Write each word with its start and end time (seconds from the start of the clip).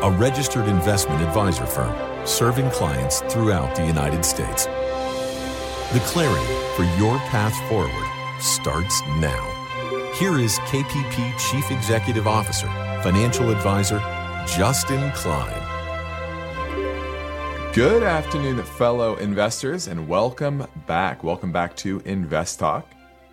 a 0.00 0.10
registered 0.12 0.68
investment 0.68 1.20
advisor 1.20 1.66
firm 1.66 1.92
serving 2.24 2.70
clients 2.70 3.20
throughout 3.22 3.74
the 3.74 3.84
United 3.84 4.24
States. 4.24 4.66
The 5.92 6.00
clarity 6.04 6.54
for 6.76 6.84
your 7.00 7.18
path 7.30 7.54
forward 7.68 8.40
starts 8.40 9.02
now. 9.18 9.44
Here 10.14 10.38
is 10.38 10.60
KPP 10.60 11.36
Chief 11.50 11.72
Executive 11.72 12.28
Officer, 12.28 12.68
Financial 13.02 13.50
Advisor, 13.50 13.98
Justin 14.46 15.10
Klein. 15.12 15.64
Good 17.72 18.04
afternoon, 18.04 18.62
fellow 18.62 19.16
investors, 19.16 19.88
and 19.88 20.06
welcome 20.06 20.64
back. 20.86 21.24
Welcome 21.24 21.50
back 21.50 21.74
to 21.76 22.00
Invest 22.04 22.60
Talk. 22.60 22.86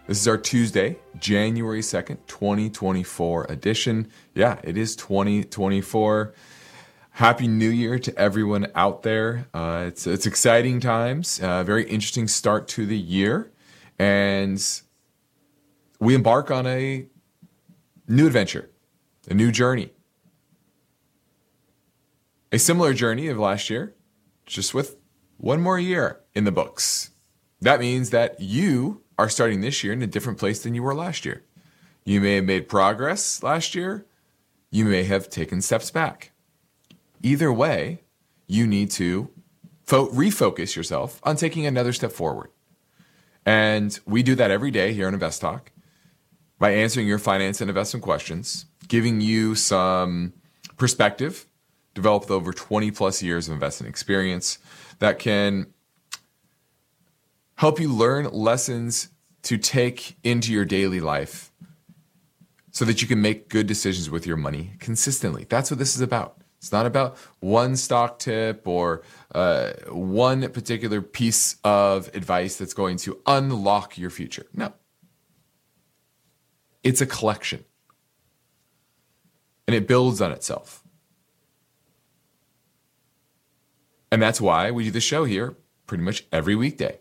This 0.08 0.20
is 0.20 0.28
our 0.28 0.38
Tuesday, 0.38 0.98
January 1.20 1.82
2nd, 1.82 2.18
2024 2.28 3.46
edition. 3.50 4.08
Yeah, 4.34 4.60
it 4.64 4.78
is 4.78 4.96
2024. 4.96 6.34
Happy 7.16 7.48
New 7.48 7.70
Year 7.70 7.98
to 7.98 8.14
everyone 8.20 8.68
out 8.76 9.04
there. 9.04 9.48
Uh, 9.54 9.86
it's, 9.88 10.06
it's 10.06 10.26
exciting 10.26 10.82
times, 10.82 11.40
uh, 11.40 11.64
very 11.64 11.86
interesting 11.86 12.28
start 12.28 12.68
to 12.68 12.86
the 12.86 12.98
year. 12.98 13.54
And 13.98 14.62
we 15.98 16.14
embark 16.14 16.52
on 16.52 16.68
a 16.68 17.06
new 18.06 18.28
adventure, 18.28 18.70
a 19.30 19.34
new 19.34 19.50
journey. 19.50 19.94
A 22.52 22.60
similar 22.60 22.94
journey 22.94 23.30
of 23.30 23.38
last 23.38 23.70
year, 23.70 23.96
just 24.46 24.74
with 24.74 24.98
one 25.38 25.62
more 25.62 25.80
year 25.80 26.20
in 26.34 26.44
the 26.44 26.52
books. 26.52 27.12
That 27.62 27.80
means 27.80 28.10
that 28.10 28.42
you 28.42 29.04
are 29.18 29.30
starting 29.30 29.62
this 29.62 29.86
year 29.86 29.94
in 29.94 30.02
a 30.02 30.08
different 30.08 30.38
place 30.38 30.62
than 30.62 30.76
you 30.76 30.84
were 30.84 30.94
last 30.94 31.24
year. 31.24 31.46
You 32.04 32.20
may 32.20 32.36
have 32.36 32.44
made 32.44 32.68
progress 32.68 33.42
last 33.42 33.74
year, 33.74 34.06
you 34.70 34.84
may 34.84 35.06
have 35.06 35.30
taken 35.30 35.62
steps 35.62 35.90
back. 35.92 36.34
Either 37.26 37.52
way, 37.52 38.04
you 38.46 38.68
need 38.68 38.92
to 38.92 39.28
fo- 39.84 40.10
refocus 40.10 40.76
yourself 40.76 41.20
on 41.24 41.36
taking 41.36 41.66
another 41.66 41.92
step 41.92 42.12
forward. 42.12 42.52
And 43.44 44.00
we 44.06 44.22
do 44.22 44.36
that 44.36 44.52
every 44.52 44.70
day 44.70 44.94
here 44.94 45.08
on 45.08 45.16
Invest 45.16 45.42
Talk 45.42 45.72
by 46.60 46.70
answering 46.70 47.08
your 47.08 47.18
finance 47.18 47.62
and 47.62 47.70
investment 47.70 48.04
questions, 48.04 48.68
giving 48.88 49.22
you 49.22 49.56
some 49.56 50.34
perspective 50.78 51.48
developed 51.96 52.30
over 52.30 52.54
20 52.54 52.92
plus 52.92 53.24
years 53.24 53.48
of 53.48 53.56
investing 53.56 53.88
experience 53.88 54.60
that 55.00 55.18
can 55.18 55.66
help 57.56 57.80
you 57.80 57.92
learn 57.92 58.30
lessons 58.30 59.10
to 59.42 59.58
take 59.58 60.16
into 60.24 60.54
your 60.54 60.66
daily 60.66 61.00
life 61.00 61.52
so 62.70 62.86
that 62.86 63.02
you 63.02 63.08
can 63.08 63.20
make 63.20 63.50
good 63.50 63.66
decisions 63.66 64.12
with 64.12 64.28
your 64.28 64.38
money 64.38 64.74
consistently. 64.78 65.48
That's 65.50 65.72
what 65.72 65.80
this 65.80 65.96
is 65.96 66.02
about. 66.02 66.44
It's 66.66 66.72
not 66.72 66.88
about 66.88 67.16
one 67.42 67.76
stock 67.76 68.18
tip 68.18 68.68
or 68.68 69.04
uh, 69.36 69.74
one 69.90 70.50
particular 70.50 71.00
piece 71.00 71.58
of 71.64 72.08
advice 72.16 72.56
that's 72.56 72.74
going 72.74 72.98
to 72.98 73.22
unlock 73.28 74.00
your 74.00 74.10
future. 74.10 74.48
No. 74.52 74.74
It's 76.84 77.02
a 77.02 77.06
collection 77.06 77.66
and 79.68 79.76
it 79.76 79.88
builds 79.88 80.22
on 80.22 80.32
itself. 80.32 80.84
And 84.12 84.20
that's 84.20 84.42
why 84.42 84.72
we 84.72 84.86
do 84.86 84.90
the 84.90 85.00
show 85.00 85.24
here 85.24 85.56
pretty 85.86 86.04
much 86.04 86.26
every 86.32 86.56
weekday. 86.56 86.98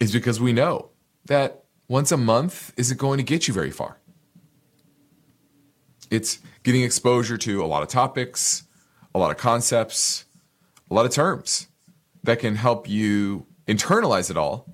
Is 0.00 0.12
because 0.12 0.40
we 0.40 0.52
know 0.52 0.90
that 1.26 1.62
once 1.86 2.10
a 2.10 2.16
month 2.16 2.72
isn't 2.76 2.98
going 2.98 3.18
to 3.18 3.22
get 3.22 3.46
you 3.46 3.54
very 3.54 3.70
far. 3.70 3.98
It's 6.10 6.40
getting 6.66 6.82
exposure 6.82 7.38
to 7.38 7.64
a 7.64 7.68
lot 7.68 7.84
of 7.84 7.88
topics, 7.88 8.64
a 9.14 9.18
lot 9.20 9.30
of 9.30 9.36
concepts, 9.36 10.24
a 10.90 10.94
lot 10.94 11.06
of 11.06 11.12
terms 11.12 11.68
that 12.24 12.40
can 12.40 12.56
help 12.56 12.88
you 12.88 13.46
internalize 13.68 14.32
it 14.32 14.36
all 14.36 14.66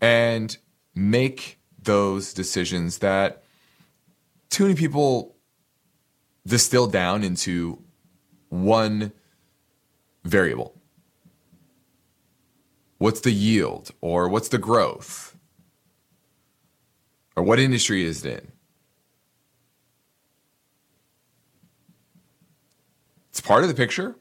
and 0.00 0.56
make 0.94 1.58
those 1.82 2.32
decisions 2.34 2.98
that 2.98 3.42
too 4.48 4.62
many 4.62 4.76
people 4.76 5.34
distill 6.46 6.86
down 6.86 7.24
into 7.24 7.82
one 8.48 9.10
variable. 10.22 10.80
What's 12.98 13.22
the 13.22 13.32
yield 13.32 13.90
or 14.00 14.28
what's 14.28 14.50
the 14.50 14.58
growth? 14.58 15.36
Or 17.34 17.42
what 17.42 17.58
industry 17.58 18.04
is 18.04 18.24
it 18.24 18.44
in? 18.44 18.53
It's 23.34 23.40
part 23.40 23.64
of 23.64 23.68
the 23.68 23.74
picture, 23.74 24.14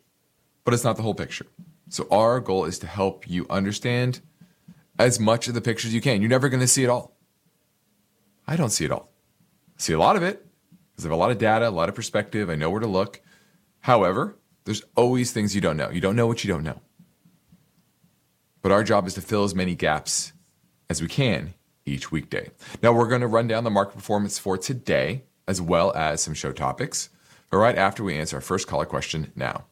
but 0.63 0.73
it's 0.73 0.83
not 0.83 0.95
the 0.95 1.03
whole 1.03 1.13
picture. 1.13 1.45
So 1.87 2.07
our 2.09 2.39
goal 2.39 2.65
is 2.65 2.79
to 2.79 2.87
help 2.87 3.29
you 3.29 3.45
understand 3.47 4.21
as 4.97 5.19
much 5.19 5.47
of 5.47 5.53
the 5.53 5.61
picture 5.61 5.87
as 5.87 5.93
you 5.93 6.01
can. 6.01 6.19
You're 6.19 6.31
never 6.31 6.49
going 6.49 6.61
to 6.61 6.67
see 6.67 6.83
it 6.83 6.89
all. 6.89 7.15
I 8.47 8.55
don't 8.55 8.71
see 8.71 8.85
it 8.85 8.91
all. 8.91 9.11
I 9.77 9.81
see 9.81 9.93
a 9.93 9.99
lot 9.99 10.15
of 10.15 10.23
it 10.23 10.43
because 10.89 11.05
I 11.05 11.09
have 11.09 11.15
a 11.15 11.19
lot 11.19 11.29
of 11.29 11.37
data, 11.37 11.67
a 11.67 11.69
lot 11.69 11.89
of 11.89 11.93
perspective. 11.93 12.49
I 12.49 12.55
know 12.55 12.71
where 12.71 12.79
to 12.79 12.87
look. 12.87 13.21
However, 13.81 14.35
there's 14.63 14.81
always 14.95 15.31
things 15.31 15.53
you 15.53 15.61
don't 15.61 15.77
know. 15.77 15.91
You 15.91 16.01
don't 16.01 16.15
know 16.15 16.25
what 16.25 16.43
you 16.43 16.51
don't 16.51 16.63
know. 16.63 16.81
But 18.63 18.71
our 18.71 18.83
job 18.83 19.05
is 19.05 19.13
to 19.13 19.21
fill 19.21 19.43
as 19.43 19.53
many 19.53 19.75
gaps 19.75 20.33
as 20.89 21.03
we 21.03 21.07
can 21.07 21.53
each 21.85 22.11
weekday. 22.11 22.49
Now, 22.81 22.93
we're 22.93 23.09
going 23.09 23.21
to 23.21 23.27
run 23.27 23.47
down 23.47 23.63
the 23.63 23.69
market 23.69 23.93
performance 23.93 24.39
for 24.39 24.57
today, 24.57 25.25
as 25.47 25.61
well 25.61 25.93
as 25.93 26.19
some 26.19 26.33
show 26.33 26.51
topics. 26.51 27.09
But 27.53 27.59
right 27.59 27.77
after 27.77 28.03
we 28.03 28.17
answer 28.17 28.37
our 28.37 28.41
first 28.41 28.67
caller 28.67 28.85
question 28.85 29.31
now. 29.35 29.65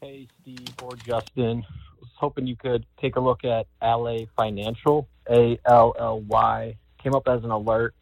Hey, 0.00 0.28
Steve 0.40 0.72
or 0.82 0.96
Justin. 0.96 1.62
I 1.68 2.00
was 2.00 2.08
hoping 2.16 2.46
you 2.46 2.56
could 2.56 2.86
take 2.98 3.16
a 3.16 3.20
look 3.20 3.44
at 3.44 3.66
Ally 3.82 4.24
Financial, 4.34 5.06
A 5.28 5.58
L 5.66 5.94
L 5.98 6.20
Y. 6.22 6.78
Came 7.02 7.14
up 7.14 7.28
as 7.28 7.44
an 7.44 7.50
alert 7.50 7.94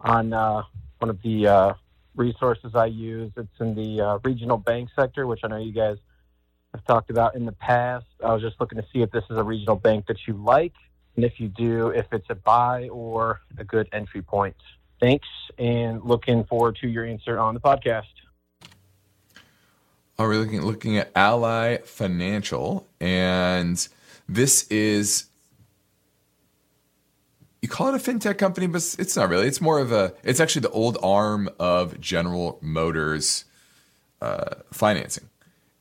on 0.00 0.34
uh, 0.34 0.64
one 0.98 1.08
of 1.08 1.22
the 1.22 1.46
uh, 1.46 1.74
resources 2.14 2.74
I 2.74 2.84
use. 2.84 3.32
It's 3.38 3.48
in 3.58 3.74
the 3.74 4.02
uh, 4.02 4.18
regional 4.22 4.58
bank 4.58 4.90
sector, 4.94 5.26
which 5.26 5.40
I 5.42 5.48
know 5.48 5.56
you 5.56 5.72
guys 5.72 5.96
have 6.74 6.84
talked 6.84 7.08
about 7.08 7.36
in 7.36 7.46
the 7.46 7.52
past. 7.52 8.04
I 8.22 8.34
was 8.34 8.42
just 8.42 8.60
looking 8.60 8.76
to 8.76 8.84
see 8.92 9.00
if 9.00 9.10
this 9.12 9.24
is 9.30 9.38
a 9.38 9.42
regional 9.42 9.76
bank 9.76 10.08
that 10.08 10.18
you 10.28 10.34
like, 10.34 10.74
and 11.14 11.24
if 11.24 11.40
you 11.40 11.48
do, 11.48 11.88
if 11.88 12.04
it's 12.12 12.28
a 12.28 12.34
buy 12.34 12.90
or 12.90 13.40
a 13.56 13.64
good 13.64 13.88
entry 13.92 14.20
point. 14.20 14.56
Thanks, 15.00 15.28
and 15.58 16.04
looking 16.04 16.44
forward 16.44 16.76
to 16.82 16.86
your 16.86 17.06
answer 17.06 17.38
on 17.38 17.54
the 17.54 17.60
podcast. 17.60 18.04
Are 20.18 20.28
we 20.28 20.38
looking 20.38 20.62
looking 20.62 20.96
at 20.96 21.12
Ally 21.14 21.78
Financial, 21.78 22.88
and 23.00 23.86
this 24.28 24.66
is 24.68 25.26
you 27.60 27.68
call 27.68 27.88
it 27.88 27.94
a 27.94 27.98
fintech 28.12 28.38
company, 28.38 28.66
but 28.66 28.96
it's 28.98 29.16
not 29.16 29.28
really. 29.28 29.46
It's 29.46 29.60
more 29.60 29.78
of 29.78 29.92
a. 29.92 30.14
It's 30.22 30.40
actually 30.40 30.62
the 30.62 30.70
old 30.70 30.96
arm 31.02 31.50
of 31.58 32.00
General 32.00 32.58
Motors 32.62 33.44
uh, 34.22 34.54
financing, 34.72 35.28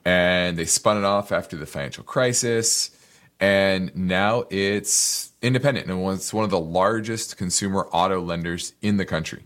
and 0.04 0.58
they 0.58 0.66
spun 0.66 0.98
it 0.98 1.04
off 1.06 1.32
after 1.32 1.56
the 1.56 1.66
financial 1.66 2.04
crisis, 2.04 2.92
and 3.40 3.96
now 3.96 4.46
it's 4.50 5.32
independent 5.42 5.88
and 5.88 6.14
it's 6.14 6.34
one 6.34 6.44
of 6.44 6.50
the 6.50 6.60
largest 6.60 7.38
consumer 7.38 7.88
auto 7.92 8.20
lenders 8.20 8.74
in 8.82 8.98
the 8.98 9.06
country. 9.06 9.44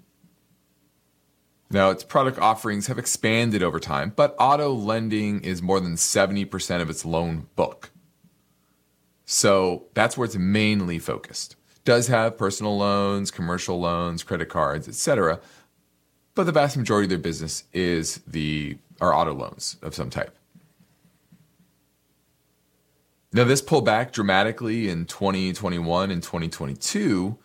Now, 1.71 1.91
its 1.91 2.03
product 2.03 2.39
offerings 2.39 2.87
have 2.87 2.97
expanded 2.97 3.61
over 3.61 3.79
time, 3.79 4.13
but 4.15 4.35
auto 4.39 4.73
lending 4.73 5.41
is 5.41 5.61
more 5.61 5.79
than 5.79 5.95
70% 5.95 6.81
of 6.81 6.89
its 6.89 7.05
loan 7.05 7.47
book. 7.55 7.91
So 9.25 9.85
that's 9.93 10.17
where 10.17 10.25
it's 10.25 10.35
mainly 10.35 10.97
focused. 10.97 11.55
Does 11.85 12.07
have 12.07 12.37
personal 12.37 12.75
loans, 12.75 13.29
commercial 13.29 13.79
loans, 13.79 14.23
credit 14.23 14.49
cards, 14.49 14.87
etc. 14.87 15.39
But 16.33 16.45
the 16.45 16.51
vast 16.51 16.75
majority 16.75 17.05
of 17.05 17.09
their 17.09 17.19
business 17.19 17.65
is 17.71 18.21
the 18.25 18.77
are 18.99 19.13
auto 19.13 19.33
loans 19.33 19.77
of 19.81 19.93
some 19.93 20.09
type. 20.09 20.35
Now, 23.31 23.43
this 23.43 23.61
pulled 23.61 23.85
back 23.85 24.11
dramatically 24.11 24.89
in 24.89 25.05
2021 25.05 26.09
and 26.09 26.23
2022 26.23 27.37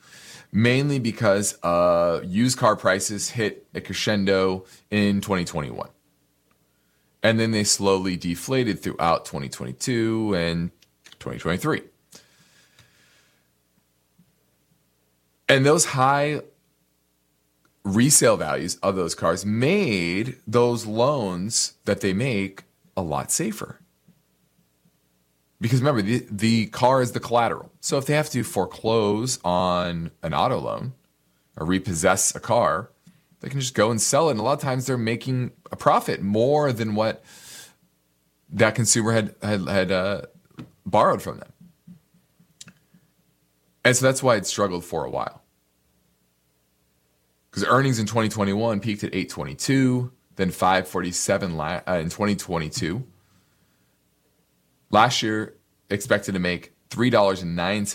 mainly 0.54 1.00
because 1.00 1.58
uh, 1.64 2.20
used 2.24 2.56
car 2.56 2.76
prices 2.76 3.30
hit 3.30 3.66
a 3.74 3.80
crescendo 3.80 4.64
in 4.88 5.20
2021. 5.20 5.88
And 7.24 7.40
then 7.40 7.50
they 7.50 7.64
slowly 7.64 8.16
deflated 8.16 8.80
throughout 8.80 9.24
2022 9.24 10.34
and 10.36 10.70
2023. 11.18 11.82
And 15.48 15.66
those 15.66 15.86
high 15.86 16.42
resale 17.82 18.36
values 18.36 18.76
of 18.76 18.94
those 18.94 19.16
cars 19.16 19.44
made 19.44 20.36
those 20.46 20.86
loans 20.86 21.74
that 21.84 22.00
they 22.00 22.12
make 22.12 22.62
a 22.96 23.02
lot 23.02 23.32
safer. 23.32 23.80
Because 25.60 25.80
remember, 25.80 26.02
the, 26.02 26.26
the 26.30 26.66
car 26.66 27.00
is 27.00 27.12
the 27.12 27.20
collateral. 27.20 27.70
So 27.80 27.96
if 27.96 28.06
they 28.06 28.14
have 28.14 28.30
to 28.30 28.42
foreclose 28.44 29.38
on 29.44 30.10
an 30.22 30.34
auto 30.34 30.58
loan 30.58 30.92
or 31.56 31.66
repossess 31.66 32.34
a 32.34 32.40
car, 32.40 32.90
they 33.40 33.48
can 33.48 33.60
just 33.60 33.74
go 33.74 33.90
and 33.90 34.00
sell 34.00 34.28
it. 34.28 34.32
And 34.32 34.40
a 34.40 34.42
lot 34.42 34.54
of 34.54 34.60
times 34.60 34.86
they're 34.86 34.98
making 34.98 35.52
a 35.70 35.76
profit 35.76 36.22
more 36.22 36.72
than 36.72 36.94
what 36.94 37.24
that 38.50 38.74
consumer 38.74 39.12
had 39.12 39.34
had, 39.42 39.68
had 39.68 39.92
uh, 39.92 40.22
borrowed 40.86 41.22
from 41.22 41.38
them. 41.38 41.52
And 43.84 43.94
so 43.94 44.06
that's 44.06 44.22
why 44.22 44.36
it 44.36 44.46
struggled 44.46 44.84
for 44.84 45.04
a 45.04 45.10
while. 45.10 45.42
Because 47.50 47.68
earnings 47.68 47.98
in 47.98 48.06
2021 48.06 48.80
peaked 48.80 49.04
at 49.04 49.14
822, 49.14 50.10
then 50.36 50.50
547 50.50 51.56
la- 51.56 51.82
uh, 51.86 51.94
in 51.94 52.06
2022. 52.08 53.04
Last 54.94 55.24
year, 55.24 55.56
expected 55.90 56.34
to 56.34 56.38
make 56.38 56.72
$3.09 56.90 57.42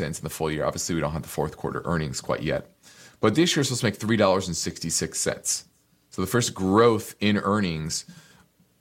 in 0.01 0.13
the 0.21 0.29
full 0.29 0.51
year. 0.51 0.65
Obviously, 0.65 0.95
we 0.95 0.99
don't 0.99 1.13
have 1.13 1.21
the 1.21 1.29
fourth 1.29 1.55
quarter 1.55 1.81
earnings 1.85 2.19
quite 2.19 2.43
yet. 2.43 2.75
But 3.21 3.35
this 3.35 3.55
year, 3.55 3.63
supposed 3.63 3.79
to 3.79 3.87
make 3.87 3.97
$3.66. 3.97 5.63
So 6.09 6.21
the 6.21 6.27
first 6.27 6.53
growth 6.53 7.15
in 7.21 7.37
earnings 7.37 8.03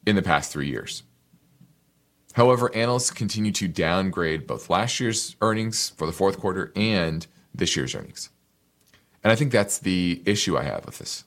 in 0.05 0.17
the 0.17 0.23
past 0.23 0.51
three 0.51 0.67
years. 0.67 1.05
However, 2.33 2.75
analysts 2.75 3.13
continue 3.13 3.53
to 3.53 3.69
downgrade 3.69 4.49
both 4.49 4.69
last 4.69 4.99
year's 4.99 5.37
earnings 5.41 5.91
for 5.91 6.05
the 6.05 6.13
fourth 6.13 6.41
quarter 6.41 6.73
and 6.75 7.25
this 7.55 7.77
year's 7.77 7.95
earnings. 7.95 8.31
And 9.23 9.31
I 9.31 9.37
think 9.37 9.53
that's 9.53 9.79
the 9.79 10.25
issue 10.27 10.59
I 10.59 10.65
have 10.65 10.85
with 10.87 10.99
this. 10.99 11.23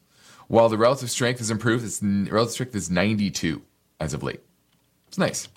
While 0.49 0.67
the 0.67 0.77
relative 0.77 1.09
strength 1.09 1.37
has 1.37 1.51
improved, 1.51 1.85
its 1.85 2.03
relative 2.03 2.51
strength 2.51 2.75
is 2.75 2.91
92 2.91 3.61
as 4.01 4.13
of 4.13 4.23
late. 4.23 4.41
It's 5.07 5.17
nice. 5.17 5.47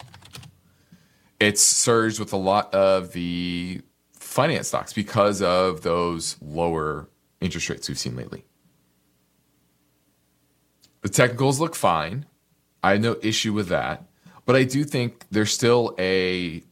It's 1.44 1.62
surged 1.62 2.18
with 2.18 2.32
a 2.32 2.38
lot 2.38 2.72
of 2.74 3.12
the 3.12 3.82
finance 4.14 4.68
stocks 4.68 4.94
because 4.94 5.42
of 5.42 5.82
those 5.82 6.38
lower 6.40 7.10
interest 7.38 7.68
rates 7.68 7.86
we've 7.86 7.98
seen 7.98 8.16
lately. 8.16 8.46
The 11.02 11.10
technicals 11.10 11.60
look 11.60 11.74
fine. 11.74 12.24
I 12.82 12.92
have 12.92 13.02
no 13.02 13.16
issue 13.20 13.52
with 13.52 13.68
that. 13.68 14.08
But 14.46 14.56
I 14.56 14.64
do 14.64 14.84
think 14.84 15.26
there's 15.30 15.52
still 15.52 15.94
a 15.98 16.62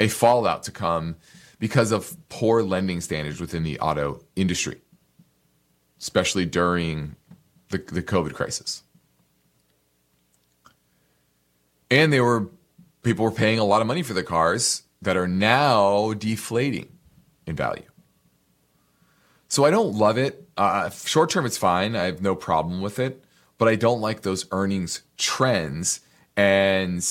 a 0.00 0.08
fallout 0.08 0.62
to 0.62 0.70
come 0.70 1.16
because 1.58 1.92
of 1.92 2.16
poor 2.30 2.62
lending 2.62 3.02
standards 3.02 3.38
within 3.38 3.64
the 3.64 3.78
auto 3.80 4.24
industry, 4.34 4.80
especially 6.00 6.46
during 6.46 7.16
the, 7.68 7.76
the 7.76 8.02
COVID 8.02 8.32
crisis. 8.32 8.82
And 11.90 12.10
they 12.10 12.20
were 12.22 12.48
people 13.02 13.24
were 13.24 13.30
paying 13.30 13.58
a 13.58 13.64
lot 13.64 13.80
of 13.80 13.86
money 13.86 14.02
for 14.02 14.14
the 14.14 14.22
cars 14.22 14.82
that 15.02 15.16
are 15.16 15.28
now 15.28 16.12
deflating 16.14 16.88
in 17.46 17.56
value. 17.56 17.82
So 19.48 19.64
I 19.64 19.70
don't 19.70 19.94
love 19.94 20.16
it. 20.16 20.48
Uh, 20.56 20.88
short 20.90 21.30
term, 21.30 21.44
it's 21.44 21.58
fine. 21.58 21.94
I 21.94 22.04
have 22.04 22.22
no 22.22 22.34
problem 22.34 22.80
with 22.80 22.98
it, 22.98 23.24
but 23.58 23.68
I 23.68 23.74
don't 23.74 24.00
like 24.00 24.22
those 24.22 24.46
earnings 24.50 25.02
trends 25.18 26.00
and 26.36 27.04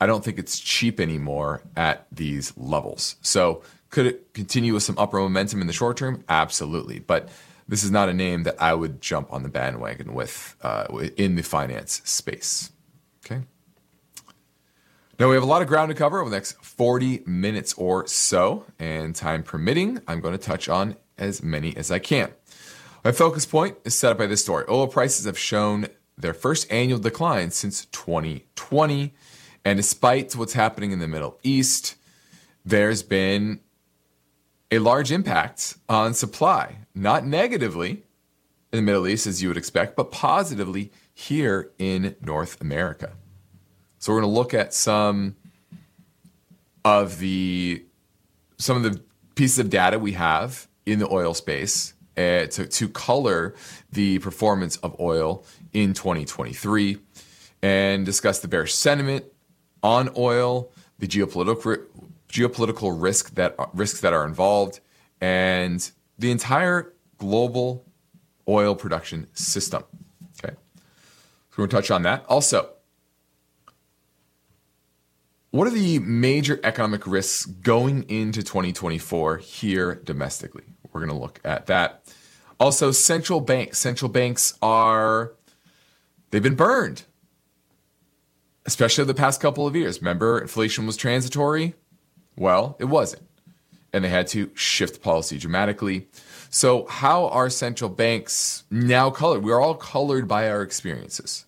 I 0.00 0.06
don't 0.06 0.22
think 0.22 0.38
it's 0.38 0.58
cheap 0.58 1.00
anymore 1.00 1.62
at 1.76 2.06
these 2.12 2.52
levels. 2.56 3.16
So, 3.22 3.62
could 3.90 4.06
it 4.06 4.34
continue 4.34 4.74
with 4.74 4.82
some 4.82 4.98
upper 4.98 5.18
momentum 5.18 5.60
in 5.60 5.68
the 5.68 5.72
short 5.72 5.96
term? 5.96 6.24
Absolutely. 6.28 6.98
But 6.98 7.28
this 7.68 7.84
is 7.84 7.92
not 7.92 8.08
a 8.08 8.12
name 8.12 8.42
that 8.42 8.60
I 8.60 8.74
would 8.74 9.00
jump 9.00 9.32
on 9.32 9.44
the 9.44 9.48
bandwagon 9.48 10.14
with 10.14 10.56
uh, 10.62 10.86
in 11.16 11.36
the 11.36 11.42
finance 11.42 12.02
space. 12.04 12.70
Okay. 13.24 13.44
Now, 15.24 15.30
we 15.30 15.36
have 15.36 15.42
a 15.42 15.46
lot 15.46 15.62
of 15.62 15.68
ground 15.68 15.88
to 15.88 15.94
cover 15.94 16.20
over 16.20 16.28
the 16.28 16.36
next 16.36 16.62
40 16.62 17.22
minutes 17.24 17.72
or 17.78 18.06
so, 18.06 18.66
and 18.78 19.16
time 19.16 19.42
permitting, 19.42 20.02
I'm 20.06 20.20
going 20.20 20.36
to 20.36 20.46
touch 20.46 20.68
on 20.68 20.96
as 21.16 21.42
many 21.42 21.74
as 21.78 21.90
I 21.90 21.98
can. 21.98 22.34
My 23.02 23.10
focus 23.10 23.46
point 23.46 23.78
is 23.86 23.98
set 23.98 24.12
up 24.12 24.18
by 24.18 24.26
this 24.26 24.42
story. 24.42 24.66
Oil 24.68 24.86
prices 24.86 25.24
have 25.24 25.38
shown 25.38 25.86
their 26.18 26.34
first 26.34 26.70
annual 26.70 26.98
decline 26.98 27.52
since 27.52 27.86
2020. 27.86 29.14
And 29.64 29.78
despite 29.78 30.36
what's 30.36 30.52
happening 30.52 30.92
in 30.92 30.98
the 30.98 31.08
Middle 31.08 31.38
East, 31.42 31.94
there's 32.62 33.02
been 33.02 33.60
a 34.70 34.78
large 34.78 35.10
impact 35.10 35.78
on 35.88 36.12
supply, 36.12 36.80
not 36.94 37.24
negatively 37.24 38.02
in 38.74 38.76
the 38.76 38.82
Middle 38.82 39.08
East, 39.08 39.26
as 39.26 39.40
you 39.40 39.48
would 39.48 39.56
expect, 39.56 39.96
but 39.96 40.12
positively 40.12 40.92
here 41.14 41.70
in 41.78 42.14
North 42.20 42.60
America. 42.60 43.12
So 44.04 44.12
we're 44.12 44.20
going 44.20 44.34
to 44.34 44.38
look 44.38 44.52
at 44.52 44.74
some 44.74 45.34
of 46.84 47.20
the 47.20 47.86
some 48.58 48.76
of 48.76 48.82
the 48.82 49.00
pieces 49.34 49.58
of 49.58 49.70
data 49.70 49.98
we 49.98 50.12
have 50.12 50.68
in 50.84 50.98
the 50.98 51.10
oil 51.10 51.32
space 51.32 51.94
uh, 52.18 52.44
to, 52.44 52.66
to 52.66 52.88
color 52.90 53.54
the 53.90 54.18
performance 54.18 54.76
of 54.76 54.94
oil 55.00 55.42
in 55.72 55.94
2023 55.94 56.98
and 57.62 58.04
discuss 58.04 58.40
the 58.40 58.46
bearish 58.46 58.74
sentiment 58.74 59.24
on 59.82 60.10
oil, 60.18 60.70
the 60.98 61.06
geopolitical 61.06 61.86
geopolitical 62.28 62.94
risk 62.94 63.34
that 63.36 63.56
risks 63.72 64.02
that 64.02 64.12
are 64.12 64.26
involved, 64.26 64.80
and 65.22 65.92
the 66.18 66.30
entire 66.30 66.92
global 67.16 67.86
oil 68.46 68.74
production 68.74 69.28
system. 69.32 69.82
Okay, 70.44 70.54
so 70.54 71.54
we're 71.56 71.66
going 71.66 71.70
to 71.70 71.76
touch 71.76 71.90
on 71.90 72.02
that. 72.02 72.26
Also, 72.28 72.73
what 75.54 75.68
are 75.68 75.70
the 75.70 76.00
major 76.00 76.58
economic 76.64 77.06
risks 77.06 77.46
going 77.46 78.02
into 78.08 78.42
2024 78.42 79.36
here 79.36 79.94
domestically? 79.94 80.64
We're 80.92 81.00
going 81.00 81.12
to 81.12 81.22
look 81.22 81.40
at 81.44 81.66
that. 81.66 82.12
Also, 82.58 82.90
central 82.90 83.40
banks. 83.40 83.78
Central 83.78 84.08
banks 84.08 84.58
are 84.60 85.34
they've 86.32 86.42
been 86.42 86.56
burned, 86.56 87.04
especially 88.66 89.04
the 89.04 89.14
past 89.14 89.40
couple 89.40 89.64
of 89.64 89.76
years. 89.76 90.00
Remember, 90.00 90.40
inflation 90.40 90.88
was 90.88 90.96
transitory? 90.96 91.74
Well, 92.36 92.74
it 92.80 92.86
wasn't. 92.86 93.22
And 93.92 94.02
they 94.02 94.08
had 94.08 94.26
to 94.28 94.50
shift 94.56 95.02
policy 95.02 95.38
dramatically. 95.38 96.08
So, 96.50 96.84
how 96.86 97.28
are 97.28 97.48
central 97.48 97.90
banks 97.90 98.64
now 98.72 99.08
colored? 99.08 99.44
We're 99.44 99.60
all 99.60 99.76
colored 99.76 100.26
by 100.26 100.50
our 100.50 100.62
experiences. 100.62 101.46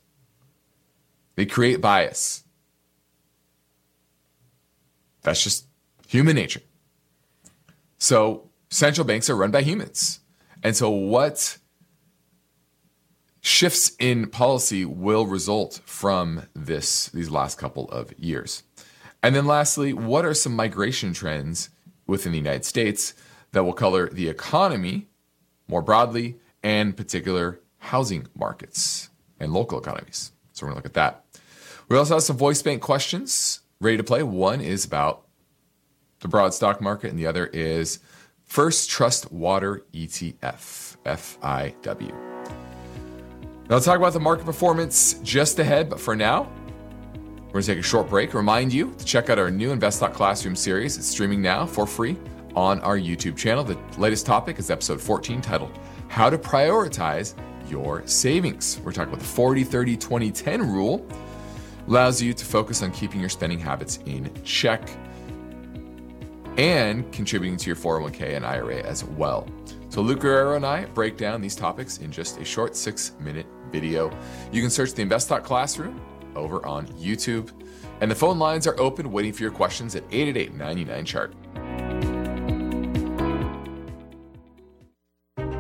They 1.35 1.45
create 1.45 1.81
bias. 1.81 2.45
That's 5.27 5.43
just 5.43 5.67
human 6.07 6.37
nature. 6.37 6.61
So, 7.99 8.49
central 8.71 9.05
banks 9.05 9.29
are 9.29 9.35
run 9.35 9.51
by 9.51 9.63
humans. 9.63 10.21
And 10.63 10.77
so, 10.77 10.89
what 10.89 11.59
shifts 13.41 13.91
in 13.99 14.29
policy 14.29 14.85
will 14.85 15.27
result 15.27 15.81
from 15.85 16.45
this 16.55 17.09
these 17.09 17.29
last 17.29 17.59
couple 17.59 17.89
of 17.89 18.17
years. 18.17 18.63
And 19.21 19.35
then 19.35 19.47
lastly, 19.47 19.93
what 19.93 20.25
are 20.25 20.33
some 20.33 20.55
migration 20.55 21.13
trends 21.13 21.71
within 22.07 22.31
the 22.31 22.39
United 22.39 22.65
States 22.65 23.13
that 23.51 23.65
will 23.65 23.73
color 23.73 24.09
the 24.09 24.29
economy 24.29 25.09
more 25.67 25.83
broadly 25.83 26.37
and 26.63 26.97
particular 26.97 27.61
housing 27.79 28.29
markets 28.37 29.11
and 29.41 29.53
local 29.53 29.81
economies? 29.81 30.31
So 30.53 30.65
we're 30.65 30.71
going 30.71 30.83
to 30.83 30.87
look 30.87 30.87
at 30.87 30.95
that. 30.95 31.41
We 31.89 31.97
also 31.97 32.15
have 32.15 32.23
some 32.23 32.37
voice 32.37 32.63
bank 32.63 32.81
questions 32.81 33.63
ready 33.81 33.97
to 33.97 34.05
play. 34.05 34.23
One 34.23 34.61
is 34.61 34.85
about 34.85 35.27
the 36.21 36.29
broad 36.29 36.55
stock 36.55 36.81
market 36.81 37.11
and 37.11 37.19
the 37.19 37.27
other 37.27 37.47
is 37.47 37.99
First 38.45 38.89
Trust 38.89 39.31
Water 39.33 39.85
ETF, 39.93 40.97
FIW. 41.05 42.13
Now, 43.69 43.75
let's 43.75 43.85
talk 43.85 43.99
about 43.99 44.13
the 44.13 44.21
market 44.21 44.47
performance 44.47 45.15
just 45.23 45.59
ahead, 45.59 45.91
but 45.91 45.99
for 45.99 46.15
now, 46.15 46.51
we're 47.47 47.53
going 47.53 47.63
to 47.63 47.75
take 47.75 47.79
a 47.79 47.83
short 47.83 48.09
break. 48.09 48.33
Remind 48.33 48.73
you 48.73 48.95
to 48.97 49.05
check 49.05 49.29
out 49.29 49.39
our 49.39 49.51
new 49.51 49.73
Invest 49.73 50.01
Talk 50.01 50.15
Classroom 50.15 50.55
series. 50.55 50.97
It's 50.97 51.07
streaming 51.07 51.43
now 51.43 51.67
for 51.67 51.87
free 51.87 52.17
on 52.55 52.81
our 52.81 52.97
YouTube 52.97 53.37
channel. 53.37 53.65
The 53.65 53.77
latest 53.99 54.25
topic 54.25 54.59
is 54.59 54.71
episode 54.71 55.01
14 55.01 55.41
titled 55.41 55.77
How 56.09 56.31
to 56.31 56.39
Prioritize 56.39 57.35
Your 57.69 58.07
Savings. 58.07 58.81
We're 58.85 58.93
talking 58.93 59.13
about 59.13 59.21
the 59.21 59.29
40 59.29 59.65
30 59.65 59.97
20 59.97 60.31
10 60.31 60.73
rule, 60.73 61.07
allows 61.87 62.21
you 62.21 62.33
to 62.33 62.45
focus 62.45 62.83
on 62.83 62.91
keeping 62.93 63.21
your 63.21 63.29
spending 63.29 63.59
habits 63.59 63.99
in 64.07 64.31
check 64.45 64.89
and 66.57 67.11
contributing 67.13 67.57
to 67.59 67.67
your 67.67 67.77
401k 67.77 68.37
and 68.37 68.45
IRA 68.47 68.83
as 68.83 69.05
well. 69.05 69.47
So, 69.89 70.01
Luke 70.01 70.21
Guerrero 70.21 70.57
and 70.57 70.67
I 70.67 70.85
break 70.87 71.17
down 71.17 71.41
these 71.41 71.55
topics 71.55 71.99
in 71.99 72.11
just 72.11 72.41
a 72.41 72.45
short 72.45 72.75
six 72.77 73.13
minute 73.21 73.47
video. 73.71 74.11
You 74.53 74.61
can 74.61 74.71
search 74.71 74.93
the 74.95 75.03
Invest 75.03 75.29
Classroom 75.43 76.01
over 76.35 76.65
on 76.67 76.87
YouTube. 76.89 77.51
And 78.01 78.11
the 78.11 78.15
phone 78.15 78.39
lines 78.39 78.67
are 78.67 78.79
open, 78.79 79.11
waiting 79.11 79.33
for 79.33 79.43
your 79.43 79.53
questions 79.53 79.97
at 79.97 80.05
888 80.11 80.55
99 80.55 81.05
chart. 81.05 81.35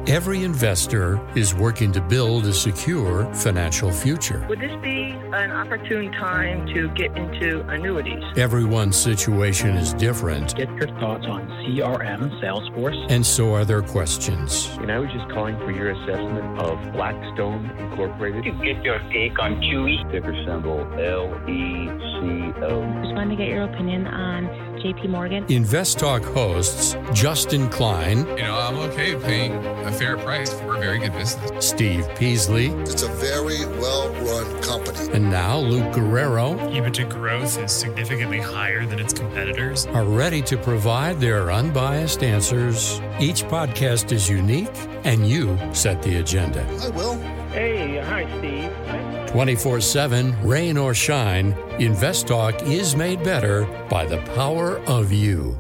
Every 0.09 0.45
investor 0.45 1.19
is 1.37 1.53
working 1.53 1.91
to 1.91 2.01
build 2.01 2.47
a 2.47 2.53
secure 2.53 3.25
financial 3.35 3.91
future. 3.91 4.47
Would 4.49 4.61
this 4.61 4.71
be 4.81 5.11
an 5.33 5.51
opportune 5.51 6.13
time 6.13 6.65
to 6.69 6.89
get 6.91 7.17
into 7.17 7.63
annuities? 7.69 8.23
Everyone's 8.37 8.97
situation 8.97 9.71
is 9.71 9.93
different, 9.95 10.55
Get 10.55 10.71
your 10.75 10.87
thoughts 11.01 11.27
on 11.27 11.49
CRM, 11.49 12.31
Salesforce. 12.41 13.05
and 13.11 13.27
so 13.27 13.53
are 13.55 13.65
their 13.65 13.83
questions. 13.83 14.69
And 14.81 14.93
I 14.93 15.01
was 15.01 15.11
just 15.11 15.29
calling 15.31 15.57
for 15.59 15.73
your 15.73 15.91
assessment 15.91 16.61
of 16.61 16.93
Blackstone 16.93 17.69
Incorporated. 17.79 18.45
to 18.45 18.51
get 18.65 18.85
your 18.85 19.01
take 19.13 19.37
on 19.41 19.57
QE. 19.61 20.09
Ticker 20.13 20.35
symbol 20.47 20.87
L 21.01 21.35
E 21.51 21.89
C 21.89 22.53
O. 22.63 23.03
Just 23.03 23.15
wanted 23.17 23.31
to 23.31 23.37
get 23.37 23.49
your 23.49 23.65
opinion 23.65 24.07
on 24.07 24.76
JP 24.87 25.09
Morgan. 25.09 25.45
Invest 25.49 25.99
Talk 25.99 26.23
hosts 26.23 26.97
Justin 27.13 27.69
Klein, 27.71 28.19
You 28.39 28.45
know, 28.45 28.57
I'm 28.57 28.77
okay 28.91 29.17
paying 29.17 29.53
a 29.85 29.91
fair 29.91 30.17
price 30.17 30.53
for 30.61 30.77
a 30.77 30.79
very 30.79 30.99
good 31.01 31.13
business. 31.13 31.67
Steve 31.67 32.07
Peasley, 32.17 32.67
It's 32.83 33.03
a 33.03 33.09
very 33.09 33.67
well 33.81 34.11
run 34.23 34.63
company. 34.63 34.99
and 35.13 35.29
now 35.29 35.59
Luke 35.59 35.93
Guerrero 35.93 36.55
EBITDA 36.71 37.09
growth 37.11 37.59
is 37.59 37.73
significantly 37.73 38.39
higher 38.39 38.87
than 38.87 39.01
its 39.01 39.13
competitors. 39.13 39.87
are 39.87 40.05
ready 40.05 40.41
to 40.43 40.57
provide 40.57 41.21
their 41.21 41.51
unbiased 41.51 42.23
answers. 42.23 43.01
Each 43.19 43.43
podcast 43.45 44.13
is 44.13 44.29
unique, 44.31 44.71
and 45.05 45.29
you 45.29 45.59
set 45.73 46.01
the 46.03 46.19
agenda. 46.19 46.63
I 46.85 46.91
will. 46.91 47.19
Hey, 47.51 47.99
hi, 47.99 48.25
Steve. 48.39 49.16
24 49.37 49.83
7, 49.83 50.49
rain 50.49 50.79
or 50.79 50.95
shine, 50.95 51.53
Invest 51.79 52.27
Talk 52.27 52.63
is 52.63 52.97
made 52.97 53.23
better 53.23 53.67
by 53.91 54.07
the 54.07 54.17
power 54.35 54.79
of 54.87 55.13
you. 55.13 55.59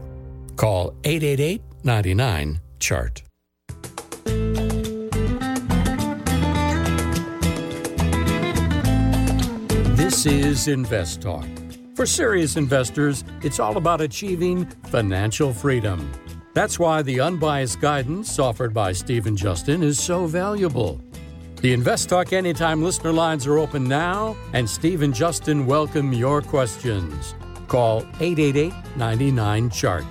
Call 0.56 0.94
888 1.04 1.60
99 1.84 2.58
Chart. 2.78 3.22
This 9.94 10.24
is 10.24 10.68
Invest 10.68 11.20
Talk. 11.20 11.44
For 11.94 12.06
serious 12.06 12.56
investors, 12.56 13.24
it's 13.42 13.60
all 13.60 13.76
about 13.76 14.00
achieving 14.00 14.64
financial 14.84 15.52
freedom. 15.52 16.10
That's 16.54 16.78
why 16.78 17.02
the 17.02 17.20
unbiased 17.20 17.82
guidance 17.82 18.38
offered 18.38 18.72
by 18.72 18.92
Stephen 18.92 19.36
Justin 19.36 19.82
is 19.82 20.02
so 20.02 20.24
valuable. 20.24 20.98
The 21.62 21.72
Invest 21.72 22.10
Talk 22.10 22.34
Anytime 22.34 22.82
listener 22.82 23.12
lines 23.12 23.46
are 23.46 23.56
open 23.56 23.82
now, 23.84 24.36
and 24.52 24.68
Steve 24.68 25.00
and 25.00 25.14
Justin 25.14 25.64
welcome 25.64 26.12
your 26.12 26.42
questions. 26.42 27.34
Call 27.66 28.02
888 28.20 28.74
99 28.96 29.70
Chart. 29.70 30.04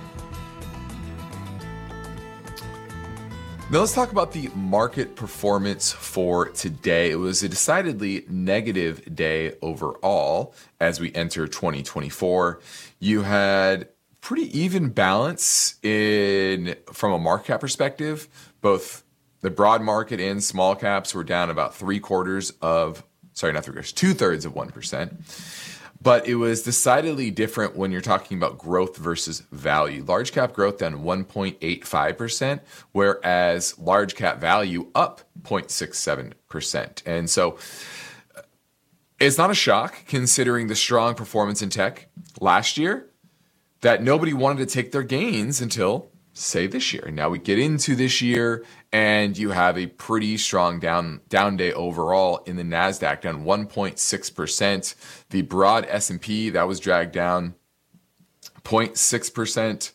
Now 3.70 3.78
let's 3.78 3.94
talk 3.94 4.10
about 4.10 4.32
the 4.32 4.50
market 4.56 5.14
performance 5.14 5.92
for 5.92 6.48
today. 6.48 7.12
It 7.12 7.16
was 7.16 7.44
a 7.44 7.48
decidedly 7.48 8.24
negative 8.28 9.14
day 9.14 9.54
overall 9.62 10.52
as 10.80 10.98
we 10.98 11.14
enter 11.14 11.46
2024. 11.46 12.60
You 12.98 13.22
had 13.22 13.88
pretty 14.20 14.58
even 14.58 14.88
balance 14.88 15.76
in 15.84 16.74
from 16.92 17.12
a 17.12 17.18
market 17.18 17.46
cap 17.46 17.60
perspective. 17.60 18.28
Both 18.60 19.04
the 19.40 19.50
broad 19.50 19.82
market 19.82 20.20
and 20.20 20.42
small 20.42 20.74
caps 20.74 21.14
were 21.14 21.24
down 21.24 21.50
about 21.50 21.74
three 21.74 22.00
quarters 22.00 22.52
of 22.62 23.04
sorry, 23.32 23.52
not 23.52 23.64
three 23.64 23.74
quarters, 23.74 23.92
two 23.92 24.14
thirds 24.14 24.44
of 24.44 24.54
one 24.54 24.70
percent. 24.70 25.20
But 26.02 26.28
it 26.28 26.36
was 26.36 26.62
decidedly 26.62 27.30
different 27.30 27.74
when 27.74 27.90
you're 27.90 28.00
talking 28.00 28.36
about 28.36 28.58
growth 28.58 28.96
versus 28.96 29.40
value. 29.50 30.04
Large 30.04 30.32
cap 30.32 30.52
growth 30.52 30.78
down 30.78 31.02
1.85%, 31.02 32.60
whereas 32.92 33.78
large 33.78 34.14
cap 34.14 34.38
value 34.38 34.88
up 34.94 35.22
0.67%. 35.42 37.02
And 37.06 37.28
so 37.28 37.58
it's 39.18 39.38
not 39.38 39.50
a 39.50 39.54
shock 39.54 40.04
considering 40.06 40.66
the 40.66 40.76
strong 40.76 41.14
performance 41.14 41.62
in 41.62 41.70
tech 41.70 42.08
last 42.40 42.76
year 42.76 43.08
that 43.80 44.02
nobody 44.02 44.32
wanted 44.32 44.68
to 44.68 44.72
take 44.72 44.92
their 44.92 45.02
gains 45.02 45.60
until 45.60 46.10
say 46.36 46.66
this 46.66 46.92
year. 46.92 47.10
Now 47.10 47.30
we 47.30 47.38
get 47.38 47.58
into 47.58 47.96
this 47.96 48.20
year 48.20 48.64
and 48.92 49.36
you 49.36 49.50
have 49.50 49.78
a 49.78 49.86
pretty 49.86 50.36
strong 50.36 50.78
down 50.78 51.20
down 51.28 51.56
day 51.56 51.72
overall 51.72 52.38
in 52.46 52.56
the 52.56 52.62
Nasdaq 52.62 53.22
down 53.22 53.44
1.6%. 53.44 54.94
The 55.30 55.42
broad 55.42 55.86
S&P 55.88 56.50
that 56.50 56.68
was 56.68 56.78
dragged 56.78 57.12
down 57.12 57.54
0.6% 58.62 59.92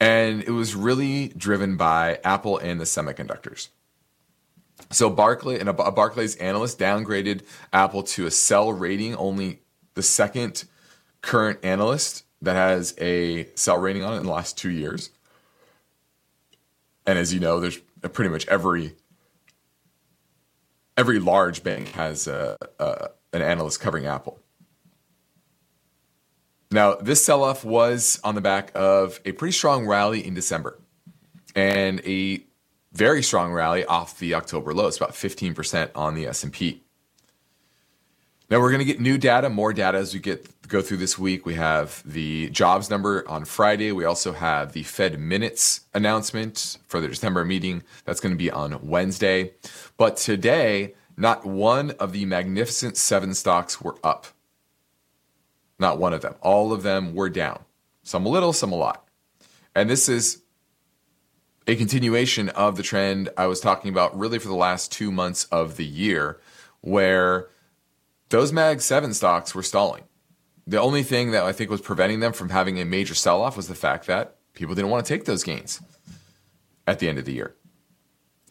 and 0.00 0.42
it 0.42 0.50
was 0.50 0.74
really 0.74 1.28
driven 1.28 1.76
by 1.76 2.18
Apple 2.24 2.58
and 2.58 2.80
the 2.80 2.84
semiconductors. 2.84 3.68
So 4.90 5.10
Barclay 5.10 5.58
and 5.58 5.68
a, 5.68 5.72
Barclays 5.72 6.36
analyst 6.36 6.78
downgraded 6.78 7.42
Apple 7.72 8.02
to 8.04 8.26
a 8.26 8.30
sell 8.30 8.72
rating, 8.72 9.14
only 9.16 9.60
the 9.94 10.02
second 10.02 10.64
current 11.20 11.58
analyst 11.62 12.24
that 12.40 12.54
has 12.54 12.94
a 12.98 13.48
sell 13.54 13.78
rating 13.78 14.04
on 14.04 14.14
it 14.14 14.18
in 14.18 14.22
the 14.24 14.32
last 14.32 14.56
2 14.56 14.70
years. 14.70 15.10
And 17.08 17.18
as 17.18 17.32
you 17.32 17.40
know, 17.40 17.58
there's 17.58 17.78
pretty 18.12 18.28
much 18.28 18.46
every 18.48 18.94
every 20.94 21.18
large 21.18 21.62
bank 21.62 21.88
has 21.92 22.26
a, 22.26 22.58
a, 22.78 23.08
an 23.32 23.40
analyst 23.40 23.80
covering 23.80 24.04
Apple. 24.04 24.38
Now, 26.70 26.96
this 26.96 27.24
sell-off 27.24 27.64
was 27.64 28.20
on 28.22 28.34
the 28.34 28.42
back 28.42 28.72
of 28.74 29.20
a 29.24 29.32
pretty 29.32 29.52
strong 29.52 29.86
rally 29.86 30.26
in 30.26 30.34
December 30.34 30.78
and 31.54 32.02
a 32.04 32.44
very 32.92 33.22
strong 33.22 33.54
rally 33.54 33.86
off 33.86 34.18
the 34.18 34.34
October 34.34 34.74
lows, 34.74 34.98
about 34.98 35.12
15% 35.12 35.90
on 35.94 36.14
the 36.14 36.26
S&P. 36.26 36.82
Now 38.50 38.60
we're 38.60 38.70
going 38.70 38.78
to 38.78 38.86
get 38.86 38.98
new 38.98 39.18
data, 39.18 39.50
more 39.50 39.74
data 39.74 39.98
as 39.98 40.14
we 40.14 40.20
get 40.20 40.48
go 40.68 40.80
through 40.80 40.96
this 40.98 41.18
week. 41.18 41.44
We 41.44 41.54
have 41.54 42.02
the 42.06 42.48
jobs 42.48 42.88
number 42.88 43.28
on 43.28 43.44
Friday. 43.44 43.92
We 43.92 44.06
also 44.06 44.32
have 44.32 44.72
the 44.72 44.84
Fed 44.84 45.20
minutes 45.20 45.82
announcement 45.92 46.78
for 46.86 47.00
the 47.00 47.08
December 47.08 47.44
meeting. 47.44 47.82
That's 48.06 48.20
going 48.20 48.32
to 48.32 48.38
be 48.38 48.50
on 48.50 48.86
Wednesday. 48.86 49.52
But 49.98 50.16
today, 50.16 50.94
not 51.14 51.44
one 51.44 51.90
of 51.92 52.12
the 52.12 52.24
magnificent 52.24 52.96
seven 52.96 53.34
stocks 53.34 53.82
were 53.82 53.96
up. 54.02 54.26
Not 55.78 55.98
one 55.98 56.14
of 56.14 56.22
them. 56.22 56.34
All 56.40 56.72
of 56.72 56.82
them 56.82 57.14
were 57.14 57.28
down. 57.28 57.64
Some 58.02 58.24
a 58.24 58.30
little, 58.30 58.54
some 58.54 58.72
a 58.72 58.76
lot. 58.76 59.06
And 59.74 59.90
this 59.90 60.08
is 60.08 60.42
a 61.66 61.76
continuation 61.76 62.48
of 62.50 62.78
the 62.78 62.82
trend 62.82 63.28
I 63.36 63.46
was 63.46 63.60
talking 63.60 63.90
about 63.90 64.18
really 64.18 64.38
for 64.38 64.48
the 64.48 64.54
last 64.54 64.90
two 64.90 65.12
months 65.12 65.44
of 65.44 65.76
the 65.76 65.84
year, 65.84 66.40
where 66.80 67.48
those 68.28 68.52
Mag 68.52 68.80
7 68.80 69.14
stocks 69.14 69.54
were 69.54 69.62
stalling. 69.62 70.04
The 70.66 70.80
only 70.80 71.02
thing 71.02 71.30
that 71.30 71.44
I 71.44 71.52
think 71.52 71.70
was 71.70 71.80
preventing 71.80 72.20
them 72.20 72.32
from 72.32 72.50
having 72.50 72.78
a 72.78 72.84
major 72.84 73.14
sell 73.14 73.40
off 73.40 73.56
was 73.56 73.68
the 73.68 73.74
fact 73.74 74.06
that 74.06 74.36
people 74.52 74.74
didn't 74.74 74.90
want 74.90 75.04
to 75.04 75.12
take 75.12 75.24
those 75.24 75.42
gains 75.42 75.80
at 76.86 76.98
the 76.98 77.08
end 77.08 77.18
of 77.18 77.24
the 77.24 77.32
year. 77.32 77.54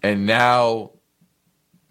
And 0.02 0.26
now 0.26 0.92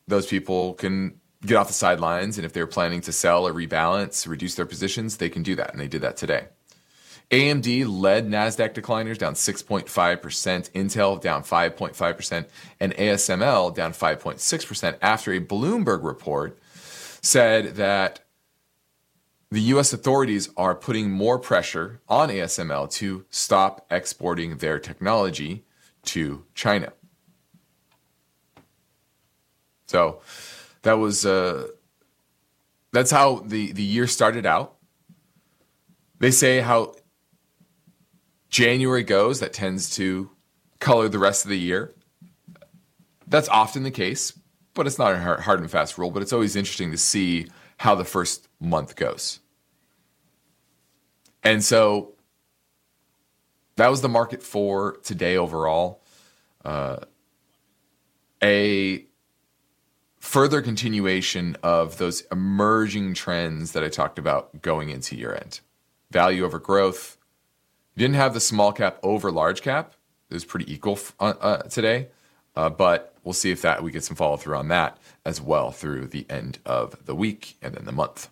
those 0.08 0.26
people 0.26 0.74
can 0.74 1.20
get 1.44 1.56
off 1.56 1.68
the 1.68 1.74
sidelines. 1.74 2.38
And 2.38 2.44
if 2.44 2.52
they're 2.52 2.66
planning 2.66 3.00
to 3.02 3.12
sell 3.12 3.46
or 3.46 3.52
rebalance, 3.52 4.26
reduce 4.26 4.54
their 4.56 4.66
positions, 4.66 5.18
they 5.18 5.28
can 5.28 5.42
do 5.42 5.54
that. 5.56 5.70
And 5.70 5.80
they 5.80 5.88
did 5.88 6.02
that 6.02 6.16
today. 6.16 6.48
AMD 7.30 7.86
led 7.88 8.28
NASDAQ 8.28 8.72
decliners 8.74 9.18
down 9.18 9.34
6.5%, 9.34 9.86
Intel 10.70 11.20
down 11.20 11.42
5.5%, 11.42 12.46
and 12.78 12.94
ASML 12.94 13.74
down 13.74 13.92
5.6% 13.92 14.98
after 15.02 15.32
a 15.32 15.40
Bloomberg 15.40 16.04
report 16.04 16.58
said 17.26 17.74
that 17.74 18.20
the 19.50 19.60
US 19.72 19.92
authorities 19.92 20.48
are 20.56 20.74
putting 20.74 21.10
more 21.10 21.38
pressure 21.38 22.00
on 22.08 22.28
ASML 22.28 22.90
to 22.92 23.24
stop 23.30 23.86
exporting 23.90 24.58
their 24.58 24.78
technology 24.78 25.64
to 26.04 26.44
China. 26.54 26.92
So 29.86 30.20
that 30.82 30.94
was 30.94 31.26
uh, 31.26 31.68
that's 32.92 33.10
how 33.10 33.42
the, 33.44 33.72
the 33.72 33.82
year 33.82 34.06
started 34.06 34.46
out. 34.46 34.76
They 36.18 36.30
say 36.30 36.60
how 36.60 36.94
January 38.48 39.02
goes, 39.02 39.40
that 39.40 39.52
tends 39.52 39.94
to 39.96 40.30
color 40.80 41.08
the 41.08 41.18
rest 41.18 41.44
of 41.44 41.50
the 41.50 41.58
year. 41.58 41.92
That's 43.26 43.48
often 43.48 43.82
the 43.82 43.90
case, 43.90 44.32
but 44.76 44.86
it's 44.86 44.98
not 44.98 45.12
a 45.12 45.18
hard 45.18 45.60
and 45.60 45.70
fast 45.70 45.98
rule. 45.98 46.12
But 46.12 46.22
it's 46.22 46.32
always 46.32 46.54
interesting 46.54 46.92
to 46.92 46.98
see 46.98 47.48
how 47.78 47.96
the 47.96 48.04
first 48.04 48.48
month 48.60 48.94
goes. 48.94 49.40
And 51.42 51.64
so 51.64 52.12
that 53.76 53.90
was 53.90 54.00
the 54.00 54.08
market 54.08 54.42
for 54.42 54.98
today 55.02 55.36
overall. 55.36 56.02
Uh, 56.64 56.96
a 58.42 59.04
further 60.18 60.60
continuation 60.60 61.56
of 61.62 61.98
those 61.98 62.22
emerging 62.32 63.14
trends 63.14 63.72
that 63.72 63.84
I 63.84 63.88
talked 63.88 64.18
about 64.18 64.60
going 64.60 64.88
into 64.88 65.16
year 65.16 65.34
end. 65.34 65.60
Value 66.10 66.44
over 66.44 66.58
growth. 66.58 67.16
You 67.94 68.00
didn't 68.00 68.16
have 68.16 68.34
the 68.34 68.40
small 68.40 68.72
cap 68.72 68.98
over 69.02 69.30
large 69.30 69.62
cap. 69.62 69.94
It 70.28 70.34
was 70.34 70.44
pretty 70.44 70.72
equal 70.72 70.98
uh, 71.20 71.34
uh, 71.40 71.62
today, 71.62 72.08
uh, 72.56 72.70
but 72.70 73.14
we'll 73.24 73.32
see 73.32 73.50
if 73.50 73.62
that 73.62 73.82
we 73.82 73.90
get 73.90 74.04
some 74.04 74.16
follow 74.16 74.36
through 74.36 74.56
on 74.56 74.68
that 74.68 74.98
as 75.24 75.40
well 75.40 75.70
through 75.70 76.06
the 76.06 76.26
end 76.30 76.58
of 76.64 77.04
the 77.06 77.14
week 77.14 77.56
and 77.62 77.74
then 77.74 77.84
the 77.84 77.92
month. 77.92 78.28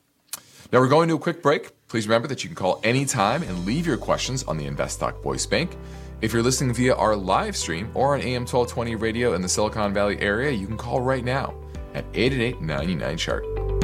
Now 0.73 0.81
we're 0.81 0.89
going 0.89 1.09
to 1.09 1.17
a 1.17 1.19
quick 1.19 1.43
break. 1.43 1.71
Please 1.89 2.09
remember 2.09 2.27
that 2.29 2.43
you 2.43 2.49
can 2.49 2.57
call 2.57 2.81
anytime 2.83 3.43
and 3.43 3.65
leave 3.65 3.87
your 3.87 3.97
questions 3.97 4.43
on 4.45 4.57
the 4.57 4.67
InvestTalk 4.67 5.23
Voice 5.23 5.47
Bank. 5.47 5.77
If 6.21 6.33
you're 6.33 6.43
listening 6.43 6.75
via 6.75 6.95
our 6.95 7.15
live 7.15 7.57
stream 7.57 7.91
or 7.95 8.15
on 8.15 8.21
AM 8.21 8.43
1220 8.43 8.97
radio 8.97 9.35
in 9.35 9.43
the 9.43 9.49
Silicon 9.49 9.93
Valley 9.93 10.19
area, 10.21 10.51
you 10.51 10.67
can 10.67 10.77
call 10.77 11.01
right 11.01 11.25
now 11.25 11.55
at 11.95 12.05
888 12.15 12.61
99 12.61 13.17
chart. 13.19 13.84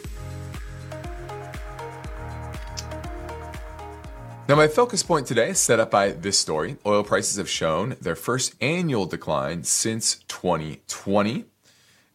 Now, 4.51 4.57
my 4.57 4.67
focus 4.67 5.01
point 5.01 5.27
today 5.27 5.51
is 5.51 5.59
set 5.59 5.79
up 5.79 5.91
by 5.91 6.11
this 6.11 6.37
story. 6.37 6.75
Oil 6.85 7.05
prices 7.05 7.37
have 7.37 7.47
shown 7.47 7.95
their 8.01 8.17
first 8.17 8.53
annual 8.59 9.05
decline 9.05 9.63
since 9.63 10.15
2020. 10.27 11.45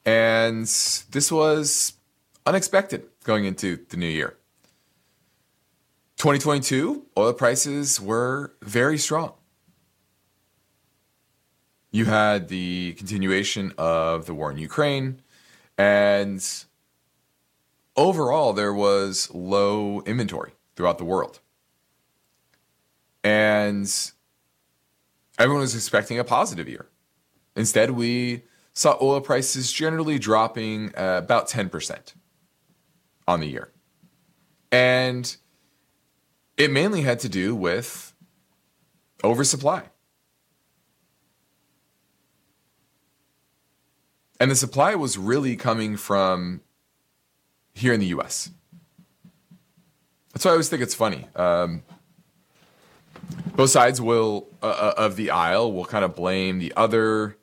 And 0.05 0.65
this 0.65 1.33
was 1.33 1.95
unexpected 2.45 3.05
going 3.25 3.47
into 3.47 3.79
the 3.89 3.97
new 3.97 4.07
year. 4.07 4.37
2022, 6.19 7.07
oil 7.17 7.33
prices 7.33 8.03
were 8.03 8.53
very 8.61 8.99
strong. 8.99 9.33
You 11.91 12.05
had 12.05 12.49
the 12.49 12.97
continuation 12.99 13.73
of 13.79 14.27
the 14.27 14.35
war 14.35 14.51
in 14.51 14.59
Ukraine, 14.59 15.23
and 15.79 16.47
overall, 17.97 18.53
there 18.53 18.75
was 18.75 19.31
low 19.33 20.03
inventory 20.03 20.53
throughout 20.75 20.99
the 20.99 21.07
world. 21.07 21.41
And 23.27 23.93
everyone 25.37 25.63
was 25.63 25.75
expecting 25.75 26.17
a 26.21 26.23
positive 26.23 26.69
year. 26.69 26.87
Instead, 27.57 27.91
we 27.91 28.45
saw 28.73 28.97
oil 29.03 29.21
prices 29.21 29.73
generally 29.73 30.17
dropping 30.21 30.95
uh, 30.97 31.21
about 31.25 31.49
10% 31.49 32.15
on 33.27 33.41
the 33.41 33.49
year. 33.49 33.73
And 34.71 35.37
it 36.57 36.71
mainly 36.71 37.03
had 37.03 37.19
to 37.19 37.29
do 37.29 37.57
with 37.57 38.15
oversupply. 39.25 39.87
And 44.39 44.53
the 44.53 44.55
supply 44.55 44.95
was 44.95 45.19
really 45.19 45.57
coming 45.57 45.97
from 45.97 46.61
here 47.75 47.93
in 47.93 47.99
the 47.99 48.07
US. 48.07 48.51
That's 50.33 50.45
why 50.45 50.53
I 50.53 50.55
always 50.55 50.69
think 50.69 50.83
it's 50.83 50.95
funny. 50.95 51.27
Um, 51.35 51.83
both 53.55 53.71
sides 53.71 54.01
will 54.01 54.49
uh, 54.63 54.67
uh, 54.67 54.95
of 54.97 55.17
the 55.17 55.31
aisle 55.31 55.73
will 55.73 55.85
kind 55.85 56.05
of 56.05 56.15
blame 56.15 56.59
the 56.59 56.73
other 56.77 57.37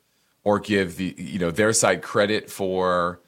or 0.44 0.60
give 0.60 0.96
the 0.96 1.14
you 1.18 1.38
know 1.38 1.50
their 1.50 1.72
side 1.72 2.02
credit 2.02 2.50
for 2.50 3.20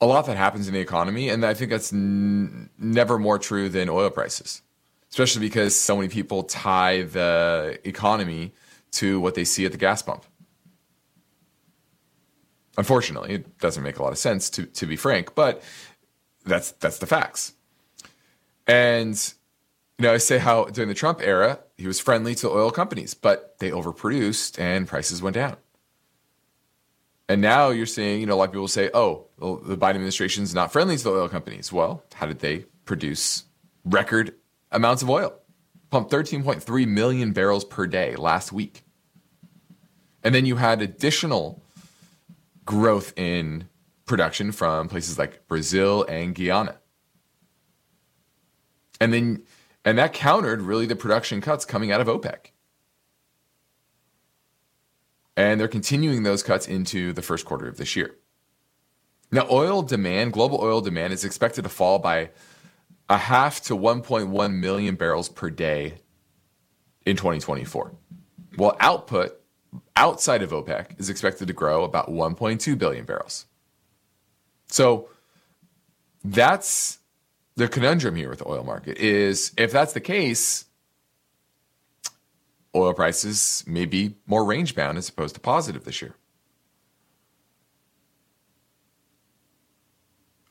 a 0.00 0.06
lot 0.06 0.26
that 0.26 0.36
happens 0.36 0.68
in 0.68 0.74
the 0.74 0.80
economy. 0.80 1.28
And 1.28 1.44
i 1.44 1.54
think 1.54 1.70
that's 1.70 1.92
n- 1.92 2.70
never 2.78 3.18
more 3.18 3.38
true 3.38 3.68
than 3.68 3.88
oil 3.88 4.10
prices 4.10 4.62
especially 5.10 5.40
because 5.40 5.78
so 5.78 5.96
many 5.96 6.08
people 6.08 6.42
tie 6.42 7.02
the 7.02 7.78
economy 7.84 8.52
to 8.90 9.20
what 9.20 9.34
they 9.34 9.44
see 9.44 9.64
at 9.64 9.72
the 9.72 9.78
gas 9.78 10.02
pump. 10.02 10.24
Unfortunately 12.76 13.34
it 13.34 13.58
doesn't 13.58 13.82
make 13.82 13.98
a 13.98 14.02
lot 14.02 14.12
of 14.12 14.18
sense 14.18 14.50
to, 14.50 14.66
to 14.66 14.86
be 14.86 14.96
frank 14.96 15.34
but 15.34 15.62
that's 16.44 16.72
that's 16.72 16.98
the 16.98 17.06
facts. 17.06 17.54
And 18.66 19.16
you 19.98 20.02
know, 20.02 20.12
I 20.12 20.18
say 20.18 20.38
how 20.38 20.64
during 20.66 20.88
the 20.88 20.94
Trump 20.94 21.20
era, 21.22 21.60
he 21.76 21.86
was 21.86 21.98
friendly 21.98 22.34
to 22.36 22.50
oil 22.50 22.70
companies, 22.70 23.14
but 23.14 23.58
they 23.58 23.70
overproduced 23.70 24.58
and 24.58 24.86
prices 24.86 25.22
went 25.22 25.34
down. 25.34 25.56
And 27.28 27.40
now 27.40 27.70
you're 27.70 27.86
seeing, 27.86 28.20
you 28.20 28.26
know, 28.26 28.34
a 28.34 28.36
lot 28.36 28.48
of 28.48 28.52
people 28.52 28.68
say, 28.68 28.90
oh, 28.94 29.26
well, 29.38 29.56
the 29.56 29.76
Biden 29.76 29.96
administration 29.96 30.44
is 30.44 30.54
not 30.54 30.70
friendly 30.70 30.96
to 30.96 31.04
the 31.04 31.10
oil 31.10 31.28
companies. 31.28 31.72
Well, 31.72 32.04
how 32.14 32.26
did 32.26 32.38
they 32.38 32.66
produce 32.84 33.44
record 33.84 34.34
amounts 34.70 35.02
of 35.02 35.10
oil? 35.10 35.34
Pumped 35.90 36.12
13.3 36.12 36.86
million 36.86 37.32
barrels 37.32 37.64
per 37.64 37.86
day 37.86 38.14
last 38.16 38.52
week. 38.52 38.82
And 40.22 40.34
then 40.34 40.44
you 40.44 40.56
had 40.56 40.82
additional 40.82 41.62
growth 42.64 43.12
in 43.16 43.68
production 44.04 44.52
from 44.52 44.88
places 44.88 45.18
like 45.18 45.48
Brazil 45.48 46.04
and 46.04 46.34
Guyana. 46.34 46.76
And 49.00 49.12
then 49.12 49.42
and 49.86 49.96
that 49.96 50.12
countered 50.12 50.62
really 50.62 50.84
the 50.84 50.96
production 50.96 51.40
cuts 51.40 51.64
coming 51.64 51.92
out 51.92 52.00
of 52.00 52.08
OPEC. 52.08 52.50
And 55.36 55.60
they're 55.60 55.68
continuing 55.68 56.24
those 56.24 56.42
cuts 56.42 56.66
into 56.66 57.12
the 57.12 57.22
first 57.22 57.44
quarter 57.44 57.68
of 57.68 57.76
this 57.76 57.94
year. 57.94 58.16
Now, 59.30 59.46
oil 59.48 59.82
demand, 59.82 60.32
global 60.32 60.58
oil 60.60 60.80
demand, 60.80 61.12
is 61.12 61.24
expected 61.24 61.62
to 61.62 61.68
fall 61.68 62.00
by 62.00 62.30
a 63.08 63.16
half 63.16 63.62
to 63.64 63.76
1.1 63.76 64.54
million 64.54 64.96
barrels 64.96 65.28
per 65.28 65.50
day 65.50 65.98
in 67.04 67.16
2024, 67.16 67.92
while 68.56 68.76
output 68.80 69.40
outside 69.94 70.42
of 70.42 70.50
OPEC 70.50 70.98
is 70.98 71.08
expected 71.08 71.46
to 71.46 71.54
grow 71.54 71.84
about 71.84 72.08
1.2 72.08 72.76
billion 72.76 73.04
barrels. 73.04 73.46
So 74.66 75.10
that's 76.24 76.98
the 77.56 77.68
conundrum 77.68 78.14
here 78.16 78.28
with 78.28 78.40
the 78.40 78.48
oil 78.48 78.62
market 78.62 78.98
is 78.98 79.52
if 79.56 79.72
that's 79.72 79.94
the 79.94 80.00
case, 80.00 80.66
oil 82.74 82.92
prices 82.92 83.64
may 83.66 83.86
be 83.86 84.14
more 84.26 84.44
range 84.44 84.74
bound 84.74 84.98
as 84.98 85.08
opposed 85.08 85.34
to 85.34 85.40
positive 85.40 85.84
this 85.84 86.02
year. 86.02 86.14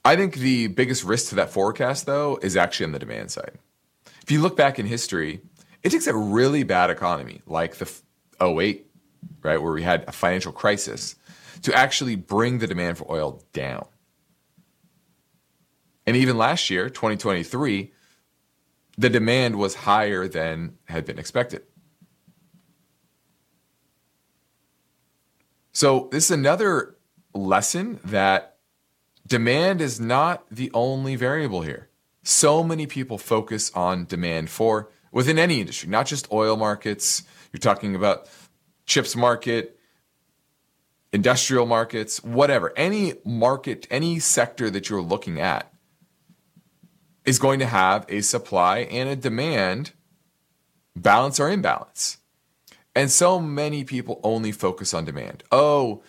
I 0.04 0.16
think 0.16 0.36
the 0.36 0.68
biggest 0.68 1.04
risk 1.04 1.30
to 1.30 1.36
that 1.36 1.50
forecast, 1.50 2.06
though, 2.06 2.38
is 2.42 2.56
actually 2.56 2.88
on 2.88 2.92
the 2.92 3.00
demand 3.00 3.32
side. 3.32 3.58
If 4.22 4.30
you 4.30 4.40
look 4.40 4.56
back 4.56 4.78
in 4.78 4.86
history, 4.86 5.42
it 5.82 5.90
takes 5.90 6.06
a 6.06 6.16
really 6.16 6.64
bad 6.64 6.92
economy 6.92 7.42
like 7.48 7.76
the 7.76 7.92
08, 8.40 8.86
right, 9.42 9.62
where 9.62 9.74
we 9.74 9.82
had 9.82 10.04
a 10.08 10.12
financial 10.12 10.52
crisis, 10.52 11.16
to 11.64 11.74
actually 11.74 12.16
bring 12.16 12.60
the 12.60 12.68
demand 12.68 13.00
for 13.00 13.12
oil 13.12 13.44
down. 13.54 13.86
And 16.06 16.16
even 16.16 16.38
last 16.38 16.70
year, 16.70 16.90
2023, 16.90 17.92
the 18.98 19.10
demand 19.10 19.58
was 19.58 19.76
higher 19.76 20.28
than 20.28 20.78
had 20.86 21.06
been 21.06 21.20
expected. 21.20 21.64
So, 25.72 26.08
this 26.12 26.26
is 26.26 26.32
another 26.32 26.96
lesson 27.34 28.00
that 28.06 28.58
demand 29.28 29.82
is 29.82 30.00
not 30.00 30.46
the 30.50 30.72
only 30.74 31.16
variable 31.16 31.64
here. 31.64 31.90
So 32.24 32.64
many 32.64 32.88
people 32.88 33.18
focus 33.18 33.72
on 33.76 34.06
demand 34.06 34.50
for 34.50 34.90
within 35.12 35.38
any 35.38 35.60
industry, 35.60 35.90
not 35.90 36.06
just 36.06 36.32
oil 36.32 36.56
markets. 36.56 37.24
You're 37.52 37.60
talking 37.60 37.94
about 37.96 38.30
chips 38.86 39.16
market, 39.16 39.78
industrial 41.12 41.66
markets, 41.66 42.24
whatever. 42.24 42.74
Any 42.78 43.16
market, 43.26 43.86
any 43.92 44.20
sector 44.20 44.70
that 44.70 44.90
you're 44.90 45.02
looking 45.02 45.40
at 45.40 45.72
is 47.26 47.40
going 47.40 47.60
to 47.60 47.66
have 47.66 48.06
a 48.08 48.22
supply 48.22 48.80
and 48.80 49.10
a 49.10 49.16
demand 49.16 49.92
balance 50.96 51.40
or 51.40 51.50
imbalance. 51.50 52.18
And 52.96 53.12
so 53.12 53.40
many 53.40 53.84
people 53.84 54.22
only 54.24 54.52
focus 54.52 54.94
on 54.94 55.04
demand. 55.04 55.44
Oh, 55.52 56.04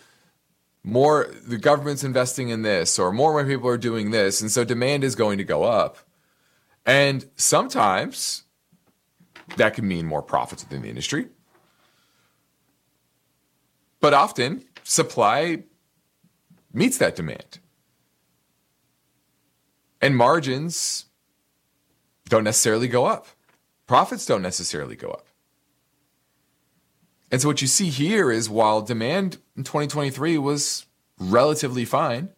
more 0.83 1.29
the 1.45 1.57
government's 1.57 2.03
investing 2.03 2.49
in 2.49 2.61
this 2.61 2.97
or 2.97 3.11
more 3.11 3.37
and 3.37 3.47
more 3.47 3.57
people 3.57 3.69
are 3.69 3.77
doing 3.77 4.11
this 4.11 4.39
and 4.39 4.49
so 4.49 4.63
demand 4.63 5.03
is 5.03 5.15
going 5.15 5.37
to 5.37 5.43
go 5.43 5.63
up. 5.63 5.97
And 6.85 7.25
sometimes 7.35 8.43
that 9.57 9.73
can 9.73 9.87
mean 9.87 10.05
more 10.05 10.21
profits 10.21 10.63
within 10.63 10.83
the 10.83 10.89
industry. 10.89 11.27
But 13.99 14.13
often, 14.13 14.63
supply 14.83 15.63
meets 16.71 16.97
that 16.99 17.15
demand. 17.15 17.59
And 19.99 20.15
margins 20.15 21.06
don't 22.29 22.43
necessarily 22.43 22.87
go 22.87 23.05
up, 23.05 23.27
profits 23.85 24.25
don't 24.25 24.41
necessarily 24.41 24.95
go 24.95 25.09
up. 25.09 25.27
And 27.31 27.41
so, 27.41 27.47
what 27.47 27.61
you 27.61 27.67
see 27.67 27.89
here 27.89 28.31
is 28.31 28.49
while 28.49 28.81
demand 28.81 29.37
in 29.55 29.63
2023 29.63 30.37
was 30.37 30.85
relatively 31.19 31.83
fine, 31.83 32.29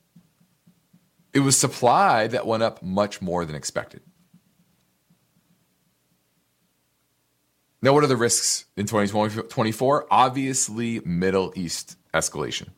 it 1.34 1.40
was 1.40 1.58
supply 1.58 2.28
that 2.28 2.48
went 2.48 2.64
up 2.64 2.82
much 2.82 3.22
more 3.22 3.46
than 3.46 3.56
expected. 3.56 4.02
Now, 7.82 7.94
what 7.94 8.04
are 8.04 8.08
the 8.08 8.18
risks 8.18 8.66
in 8.76 8.88
2024? 8.88 10.08
Obviously, 10.12 11.00
Middle 11.06 11.54
East 11.56 11.96
escalation. 12.14 12.70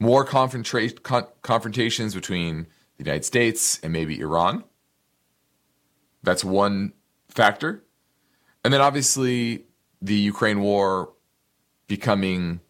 More 0.00 0.26
confronta- 0.26 1.00
con- 1.02 1.28
confrontations 1.42 2.14
between 2.14 2.66
the 2.96 3.04
United 3.04 3.24
States 3.24 3.78
and 3.84 3.92
maybe 3.92 4.18
Iran. 4.18 4.64
That's 6.22 6.44
one 6.44 6.92
factor. 7.28 7.84
And 8.64 8.72
then 8.72 8.80
obviously, 8.80 9.64
the 10.00 10.14
Ukraine 10.14 10.60
war 10.60 11.12
becoming 11.88 12.60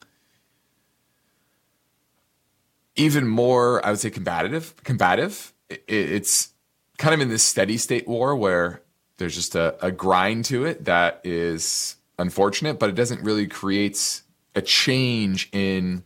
even 2.96 3.26
more, 3.26 3.84
I 3.84 3.90
would 3.90 4.00
say, 4.00 4.10
combative. 4.10 4.74
Combative. 4.84 5.52
It's 5.68 6.50
kind 6.98 7.14
of 7.14 7.20
in 7.20 7.28
this 7.28 7.42
steady 7.42 7.78
state 7.78 8.06
war 8.06 8.36
where 8.36 8.82
there's 9.16 9.34
just 9.34 9.54
a, 9.54 9.76
a 9.84 9.90
grind 9.90 10.44
to 10.46 10.64
it 10.64 10.84
that 10.84 11.20
is 11.24 11.96
unfortunate, 12.18 12.78
but 12.78 12.88
it 12.88 12.94
doesn't 12.94 13.22
really 13.22 13.46
create 13.46 14.22
a 14.54 14.62
change 14.62 15.48
in 15.52 16.04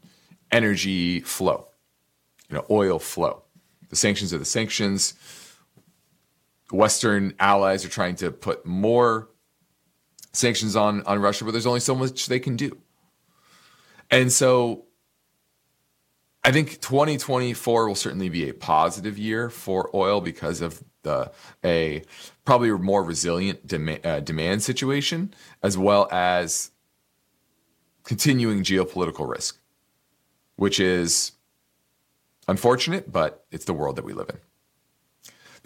energy 0.52 1.20
flow, 1.20 1.66
you 2.48 2.56
know, 2.56 2.64
oil 2.70 2.98
flow. 2.98 3.42
The 3.88 3.96
sanctions 3.96 4.32
are 4.32 4.38
the 4.38 4.44
sanctions. 4.44 5.14
Western 6.70 7.34
allies 7.38 7.84
are 7.84 7.88
trying 7.88 8.16
to 8.16 8.30
put 8.30 8.66
more 8.66 9.28
sanctions 10.32 10.76
on 10.76 11.02
on 11.04 11.18
Russia, 11.18 11.44
but 11.44 11.52
there's 11.52 11.66
only 11.66 11.80
so 11.80 11.94
much 11.94 12.26
they 12.26 12.40
can 12.40 12.56
do. 12.56 12.76
And 14.10 14.32
so 14.32 14.84
I 16.44 16.52
think 16.52 16.80
2024 16.80 17.88
will 17.88 17.94
certainly 17.96 18.28
be 18.28 18.48
a 18.48 18.54
positive 18.54 19.18
year 19.18 19.50
for 19.50 19.90
oil 19.94 20.20
because 20.20 20.60
of 20.60 20.82
the 21.02 21.32
a 21.64 22.02
probably 22.44 22.70
more 22.70 23.02
resilient 23.02 23.72
uh, 24.04 24.20
demand 24.20 24.62
situation 24.62 25.34
as 25.62 25.76
well 25.76 26.08
as 26.12 26.70
continuing 28.04 28.62
geopolitical 28.62 29.28
risk, 29.28 29.58
which 30.54 30.78
is 30.78 31.32
unfortunate, 32.46 33.10
but 33.10 33.44
it's 33.50 33.64
the 33.64 33.74
world 33.74 33.96
that 33.96 34.04
we 34.04 34.12
live 34.12 34.28
in. 34.28 34.38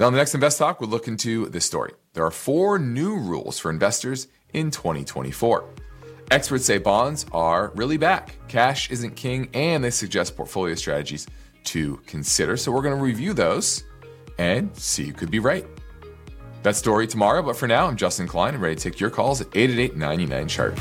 Now, 0.00 0.06
in 0.06 0.14
the 0.14 0.18
next 0.18 0.34
Invest 0.34 0.56
Talk, 0.56 0.80
we'll 0.80 0.88
look 0.88 1.08
into 1.08 1.50
this 1.50 1.66
story. 1.66 1.92
There 2.14 2.24
are 2.24 2.30
four 2.30 2.78
new 2.78 3.18
rules 3.18 3.58
for 3.58 3.68
investors 3.68 4.28
in 4.54 4.70
2024. 4.70 5.68
Experts 6.30 6.64
say 6.64 6.78
bonds 6.78 7.26
are 7.32 7.70
really 7.74 7.98
back. 7.98 8.34
Cash 8.48 8.90
isn't 8.90 9.14
king, 9.14 9.50
and 9.52 9.84
they 9.84 9.90
suggest 9.90 10.38
portfolio 10.38 10.74
strategies 10.74 11.26
to 11.64 11.98
consider. 12.06 12.56
So 12.56 12.72
we're 12.72 12.80
going 12.80 12.96
to 12.96 13.02
review 13.02 13.34
those 13.34 13.84
and 14.38 14.74
see 14.74 15.04
who 15.04 15.12
could 15.12 15.30
be 15.30 15.38
right. 15.38 15.66
That 16.62 16.76
story 16.76 17.06
tomorrow, 17.06 17.42
but 17.42 17.54
for 17.54 17.68
now, 17.68 17.86
I'm 17.86 17.96
Justin 17.96 18.26
Klein. 18.26 18.54
I'm 18.54 18.62
ready 18.62 18.76
to 18.76 18.82
take 18.82 19.00
your 19.00 19.10
calls 19.10 19.42
at 19.42 19.48
888 19.52 19.98
99 19.98 20.48
Chart. 20.48 20.76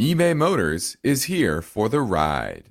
eBay 0.00 0.36
Motors 0.36 0.96
is 1.02 1.24
here 1.24 1.60
for 1.60 1.88
the 1.88 2.00
ride. 2.00 2.70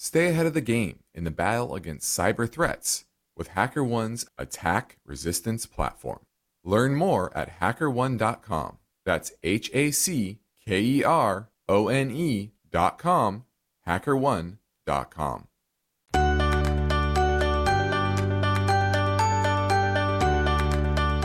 Stay 0.00 0.28
ahead 0.28 0.46
of 0.46 0.54
the 0.54 0.60
game 0.60 1.00
in 1.12 1.24
the 1.24 1.30
battle 1.30 1.74
against 1.74 2.16
cyber 2.16 2.48
threats 2.50 3.04
with 3.36 3.50
HackerOne's 3.50 4.26
attack 4.38 4.96
resistance 5.04 5.66
platform. 5.66 6.20
Learn 6.64 6.94
more 6.94 7.36
at 7.36 7.58
hackerone.com. 7.58 8.78
That's 9.04 9.32
H 9.42 9.70
A 9.74 9.90
C 9.90 10.38
K 10.64 10.80
E 10.80 11.04
R 11.04 11.48
O 11.68 11.88
N 11.88 12.12
E.com, 12.12 13.44
hackerone.com. 13.86 15.48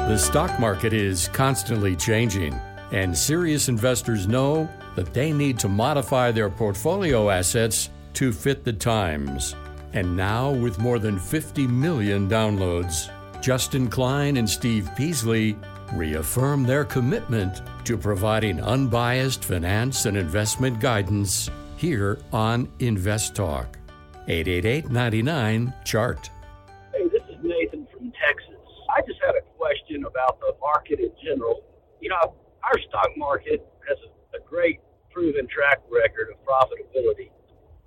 The 0.07 0.17
stock 0.17 0.59
market 0.59 0.93
is 0.93 1.27
constantly 1.29 1.95
changing. 1.95 2.53
And 2.91 3.17
serious 3.17 3.69
investors 3.69 4.27
know 4.27 4.69
that 4.95 5.13
they 5.13 5.31
need 5.31 5.57
to 5.59 5.67
modify 5.67 6.31
their 6.31 6.49
portfolio 6.49 7.29
assets 7.29 7.89
to 8.15 8.31
fit 8.31 8.63
the 8.63 8.73
times. 8.73 9.55
And 9.93 10.17
now, 10.17 10.51
with 10.51 10.79
more 10.79 10.99
than 10.99 11.19
50 11.19 11.67
million 11.67 12.27
downloads, 12.27 13.11
Justin 13.41 13.89
Klein 13.89 14.37
and 14.37 14.49
Steve 14.49 14.89
Peasley 14.95 15.57
reaffirm 15.93 16.63
their 16.63 16.85
commitment 16.85 17.61
to 17.85 17.97
providing 17.97 18.61
unbiased 18.61 19.43
finance 19.43 20.05
and 20.05 20.17
investment 20.17 20.79
guidance 20.79 21.49
here 21.77 22.19
on 22.31 22.71
Invest 22.79 23.35
Talk. 23.35 23.77
888 24.27 24.89
99 24.89 25.73
Chart. 25.83 26.29
Hey, 26.93 27.07
this 27.09 27.21
is 27.29 27.35
Nathan 27.43 27.85
from 27.91 28.11
Texas. 28.13 28.55
I 28.95 29.01
just 29.01 29.19
had 29.25 29.35
a 29.35 29.41
question 29.57 30.05
about 30.05 30.39
the 30.39 30.55
market 30.61 30.99
in 30.99 31.11
general. 31.23 31.63
You 31.99 32.09
know, 32.09 32.35
our 32.63 32.79
stock 32.87 33.09
market 33.17 33.65
has 33.87 33.97
a 34.33 34.39
great 34.49 34.79
proven 35.11 35.47
track 35.47 35.81
record 35.91 36.29
of 36.31 36.39
profitability. 36.47 37.29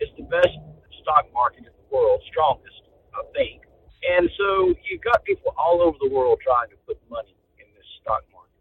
It's 0.01 0.13
the 0.17 0.25
best 0.25 0.57
stock 1.03 1.27
market 1.33 1.65
in 1.65 1.73
the 1.73 1.89
world, 1.91 2.21
strongest, 2.29 2.83
I 3.15 3.23
think. 3.33 3.63
And 4.05 4.29
so 4.37 4.75
you've 4.85 5.03
got 5.03 5.25
people 5.25 5.55
all 5.57 5.81
over 5.83 5.97
the 6.01 6.11
world 6.11 6.39
trying 6.43 6.71
to 6.71 6.77
put 6.87 6.99
money 7.11 7.35
in 7.59 7.67
this 7.75 7.87
stock 8.03 8.23
market. 8.33 8.61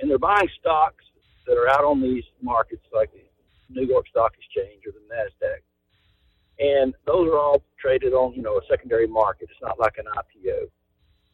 And 0.00 0.10
they're 0.10 0.18
buying 0.18 0.48
stocks 0.58 1.04
that 1.46 1.56
are 1.56 1.68
out 1.68 1.84
on 1.84 2.00
these 2.00 2.24
markets 2.40 2.84
like 2.92 3.10
the 3.12 3.26
New 3.68 3.86
York 3.86 4.06
Stock 4.08 4.32
Exchange 4.38 4.82
or 4.86 4.92
the 4.92 5.04
NASDAQ. 5.10 5.60
And 6.60 6.94
those 7.06 7.28
are 7.28 7.38
all 7.38 7.62
traded 7.80 8.12
on, 8.12 8.34
you 8.34 8.42
know, 8.42 8.58
a 8.58 8.60
secondary 8.68 9.06
market. 9.06 9.48
It's 9.50 9.62
not 9.62 9.78
like 9.78 9.94
an 9.98 10.04
IPO. 10.06 10.68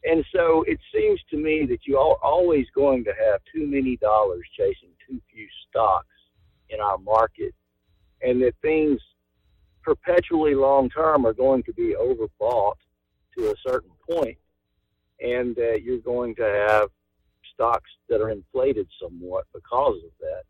And 0.03 0.23
so 0.33 0.63
it 0.67 0.79
seems 0.93 1.19
to 1.31 1.37
me 1.37 1.65
that 1.69 1.79
you 1.85 1.97
are 1.97 2.15
always 2.23 2.65
going 2.73 3.03
to 3.03 3.11
have 3.11 3.41
too 3.53 3.67
many 3.67 3.97
dollars 3.97 4.45
chasing 4.57 4.89
too 5.07 5.19
few 5.31 5.47
stocks 5.69 6.07
in 6.69 6.79
our 6.79 6.97
market, 6.97 7.53
and 8.21 8.41
that 8.41 8.53
things 8.61 8.99
perpetually 9.87 10.53
long 10.53 10.89
term 10.89 11.25
are 11.25 11.33
going 11.33 11.63
to 11.63 11.73
be 11.73 11.95
overbought 11.97 12.75
to 13.37 13.51
a 13.51 13.55
certain 13.65 13.91
point, 14.09 14.37
and 15.21 15.55
that 15.55 15.81
you're 15.83 15.99
going 15.99 16.35
to 16.35 16.65
have 16.67 16.89
stocks 17.53 17.89
that 18.09 18.19
are 18.19 18.29
inflated 18.29 18.87
somewhat 19.01 19.45
because 19.53 20.01
of 20.03 20.11
that. 20.19 20.43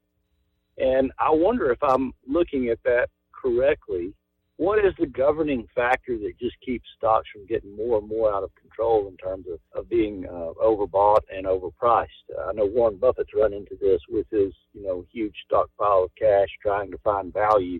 And 0.83 1.11
I 1.19 1.29
wonder 1.29 1.71
if 1.71 1.81
I'm 1.83 2.13
looking 2.27 2.69
at 2.69 2.79
that 2.83 3.09
correctly 3.31 4.15
what 4.57 4.83
is 4.83 4.93
the 4.99 5.05
governing 5.05 5.67
factor 5.75 6.17
that 6.17 6.33
just 6.39 6.59
keeps 6.65 6.87
stocks 6.97 7.27
from 7.31 7.45
getting 7.45 7.75
more 7.75 7.99
and 7.99 8.07
more 8.07 8.33
out 8.33 8.41
of 8.43 8.49
control 8.55 9.07
in 9.07 9.15
terms 9.17 9.45
of, 9.51 9.59
of 9.79 9.87
being 9.87 10.25
uh, 10.25 10.51
overbought 10.59 11.21
and 11.31 11.45
overpriced? 11.45 12.07
Uh, 12.35 12.49
I 12.49 12.53
know 12.53 12.65
Warren 12.65 12.97
Buffett's 12.97 13.29
run 13.35 13.53
into 13.53 13.77
this 13.79 14.01
with 14.09 14.25
his, 14.31 14.51
you 14.73 14.83
know, 14.83 15.05
huge 15.11 15.35
stockpile 15.45 16.05
of 16.05 16.11
cash 16.19 16.47
trying 16.59 16.89
to 16.89 16.97
find 17.03 17.31
value. 17.31 17.79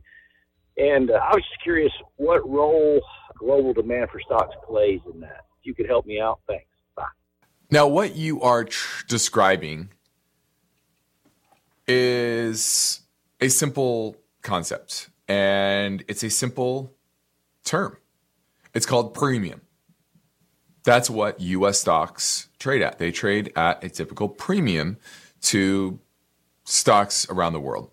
And 0.78 1.10
uh, 1.10 1.16
I 1.16 1.34
was 1.34 1.44
just 1.50 1.62
curious 1.64 1.92
what 2.18 2.48
role 2.48 3.02
global 3.38 3.74
demand 3.74 4.10
for 4.12 4.20
stocks 4.22 4.56
plays 4.66 5.00
in 5.12 5.20
that. 5.22 5.46
If 5.60 5.66
you 5.66 5.74
could 5.74 5.88
help 5.88 6.06
me 6.06 6.20
out, 6.20 6.40
thanks. 6.48 6.66
Bye. 6.96 7.04
Now, 7.72 7.88
what 7.88 8.16
you 8.16 8.42
are 8.42 8.64
tr- 8.64 9.06
describing 9.08 9.90
is 11.88 13.02
a 13.40 13.50
simple 13.50 14.18
concept 14.42 15.10
and 15.28 16.04
it's 16.08 16.24
a 16.24 16.30
simple 16.30 16.94
term. 17.64 17.98
It's 18.74 18.86
called 18.86 19.14
premium. 19.14 19.62
That's 20.84 21.10
what 21.10 21.42
US 21.42 21.82
stocks 21.82 22.50
trade 22.60 22.82
at. 22.82 22.98
They 22.98 23.12
trade 23.12 23.52
at 23.56 23.84
a 23.84 23.90
typical 23.90 24.30
premium 24.30 24.98
to 25.42 26.00
stocks 26.64 27.30
around 27.30 27.54
the 27.54 27.60
world. 27.60 27.92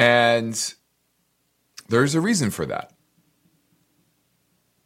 And 0.00 0.74
there's 1.90 2.14
a 2.14 2.22
reason 2.22 2.50
for 2.50 2.64
that. 2.64 2.90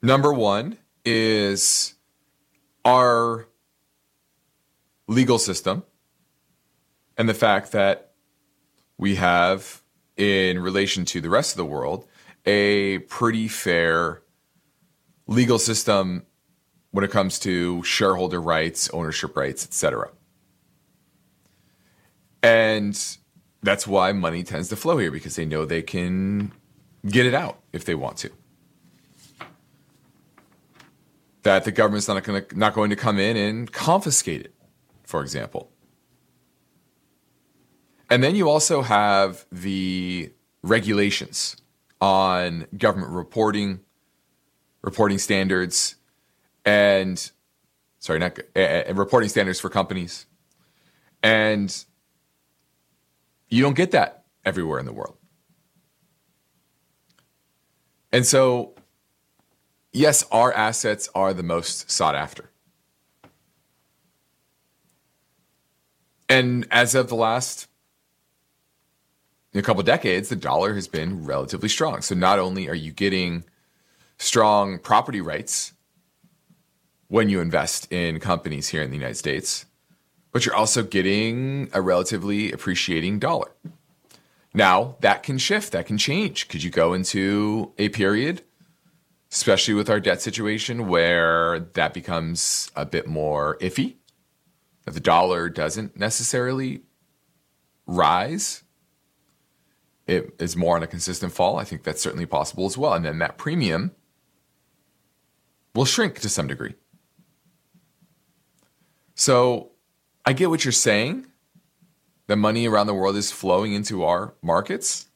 Number 0.03 0.33
one 0.33 0.77
is 1.05 1.95
our 2.85 3.47
legal 5.07 5.39
system 5.39 5.85
and 7.17 7.29
the 7.29 7.35
fact 7.35 7.71
that 7.71 8.11
we 8.99 9.15
have 9.15 9.83
in 10.17 10.59
relation 10.59 11.05
to 11.05 11.21
the 11.21 11.31
rest 11.31 11.53
of 11.53 11.59
the 11.59 11.65
world, 11.65 12.09
a 12.45 12.99
pretty 12.99 13.47
fair 13.47 14.21
legal 15.29 15.61
system 15.61 16.27
when 16.91 17.05
it 17.05 17.13
comes 17.13 17.39
to 17.39 17.85
shareholder 17.85 18.41
rights, 18.41 18.91
ownership 18.91 19.37
rights, 19.37 19.65
etc. 19.65 20.11
And 22.43 23.01
that's 23.65 23.87
why 23.87 24.13
money 24.13 24.43
tends 24.43 24.69
to 24.69 24.77
flow 24.77 24.99
here 24.99 25.11
because 25.11 25.37
they 25.37 25.47
know 25.47 25.65
they 25.65 25.83
can 25.83 26.53
get 27.07 27.25
it 27.25 27.35
out 27.35 27.61
if 27.73 27.85
they 27.85 27.95
want 27.95 28.19
to. 28.19 28.31
That 31.43 31.65
the 31.65 31.73
government's 31.73 32.07
not 32.07 32.23
going 32.25 32.45
to 32.45 32.59
not 32.59 32.75
going 32.75 32.91
to 32.91 32.97
come 32.97 33.19
in 33.19 33.37
and 33.37 33.71
confiscate 33.73 34.43
it, 34.43 34.55
for 35.03 35.23
example. 35.23 35.71
And 38.11 38.23
then 38.23 38.37
you 38.37 38.49
also 38.49 38.83
have 38.83 39.47
the 39.51 40.31
regulations 40.63 41.57
on 42.01 42.67
government 42.77 43.13
reporting, 43.13 43.81
reporting 44.83 45.19
standards, 45.19 45.97
and 46.65 47.31
sorry, 47.99 48.19
not 48.19 48.39
uh, 48.55 48.95
reporting 48.95 49.29
standards 49.29 49.59
for 49.59 49.71
companies. 49.71 50.27
And 51.23 51.85
you 53.55 53.63
don't 53.63 53.77
get 53.77 53.93
that 53.93 54.25
everywhere 54.45 54.81
in 54.81 54.87
the 54.87 54.93
world. 54.93 55.17
And 58.13 58.27
so, 58.27 58.75
yes, 59.93 60.25
our 60.33 60.53
assets 60.53 61.09
are 61.15 61.33
the 61.33 61.43
most 61.43 61.91
sought 61.91 62.15
after. 62.15 62.51
And 66.29 66.67
as 66.71 66.95
of 66.95 67.09
the 67.09 67.15
last 67.15 67.69
a 69.55 69.63
couple 69.63 69.83
decades, 69.85 70.31
the 70.31 70.37
dollar 70.37 70.75
has 70.75 70.89
been 70.89 71.25
relatively 71.25 71.69
strong. 71.69 72.03
So 72.03 72.17
not 72.17 72.41
only 72.41 72.69
are 72.69 72.75
you 72.75 72.91
getting 72.91 73.45
strong 74.19 74.81
property 74.81 75.21
rights 75.21 75.75
when 77.07 77.29
you 77.29 77.41
invest 77.41 77.93
in 77.93 78.19
companies 78.19 78.69
here 78.69 78.83
in 78.83 78.91
the 78.91 78.97
United 78.97 79.15
States, 79.17 79.67
but 80.35 80.45
you're 80.45 80.57
also 80.57 80.83
getting 80.83 81.71
a 81.73 81.81
relatively 81.81 82.51
appreciating 82.51 83.21
dollar. 83.21 83.53
Now, 84.53 84.97
that 85.01 85.23
can 85.23 85.39
shift, 85.39 85.71
that 85.73 85.87
can 85.87 85.97
change. 85.97 86.49
Could 86.49 86.65
you 86.65 86.71
go 86.71 86.93
into 86.93 87.73
a 87.79 87.89
period, 87.91 88.43
especially 89.31 89.75
with 89.75 89.89
our 89.89 90.01
debt 90.01 90.21
situation, 90.21 90.89
where 90.89 91.61
that 91.61 91.95
becomes 91.95 92.69
a 92.75 92.85
bit 92.85 93.07
more 93.07 93.57
iffy? 93.61 93.95
The 94.87 94.99
dollar 94.99 95.49
doesn't 95.49 95.97
necessarily 95.97 96.83
rise 97.87 98.65
it 100.07 100.35
is 100.39 100.57
more 100.57 100.77
on 100.77 100.83
a 100.83 100.87
consistent 100.87 101.33
fall, 101.33 101.59
I 101.59 101.65
think 101.65 101.83
that's 101.83 102.03
certainly 102.03 102.27
possible 102.27 102.67
as 102.67 102.77
well. 102.77 102.93
And 102.93 103.05
then 103.05 103.21
that 103.21 103.39
premium 103.39 103.93
will 105.75 105.87
shrink 105.87 106.21
to 106.21 106.29
some 106.29 106.47
degree. 106.47 106.75
So 109.15 109.71
I 110.25 110.33
get 110.33 110.51
what 110.51 110.65
you're 110.65 110.73
saying. 110.73 111.27
The 112.27 112.37
money 112.37 112.67
around 112.67 112.87
the 112.87 112.95
world 112.95 113.17
is 113.17 113.31
flowing 113.31 113.75
into 113.75 114.05
our 114.05 114.35
markets 114.43 115.09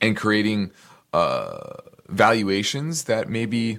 and 0.00 0.16
creating 0.16 0.70
uh, 1.12 1.74
valuations 2.08 3.04
that 3.04 3.28
maybe 3.28 3.78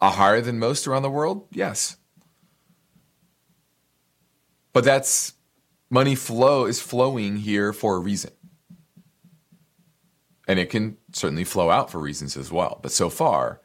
are 0.00 0.12
higher 0.12 0.40
than 0.40 0.58
most 0.58 0.86
around 0.86 1.02
the 1.02 1.10
world. 1.10 1.46
Yes. 1.50 1.96
But 4.72 4.84
that's 4.84 5.32
money 5.90 6.14
flow 6.14 6.66
is 6.66 6.80
flowing 6.80 7.38
here 7.38 7.72
for 7.72 7.96
a 7.96 7.98
reason. 7.98 8.30
And 10.46 10.58
it 10.58 10.70
can 10.70 10.96
certainly 11.12 11.44
flow 11.44 11.70
out 11.70 11.90
for 11.90 11.98
reasons 11.98 12.36
as 12.36 12.52
well. 12.52 12.78
But 12.80 12.92
so 12.92 13.10
far, 13.10 13.60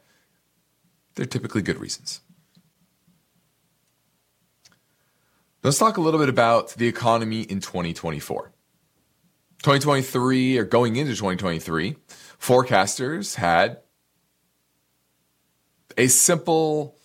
they're 1.14 1.24
typically 1.24 1.62
good 1.62 1.78
reasons. 1.78 2.20
Let's 5.64 5.78
talk 5.78 5.96
a 5.96 6.02
little 6.02 6.20
bit 6.20 6.28
about 6.28 6.74
the 6.74 6.86
economy 6.86 7.40
in 7.40 7.60
2024. 7.60 8.52
2023, 9.62 10.58
or 10.58 10.64
going 10.64 10.96
into 10.96 11.12
2023, 11.12 11.96
forecasters 12.38 13.36
had 13.36 13.78
a 15.96 16.08
simple 16.08 16.98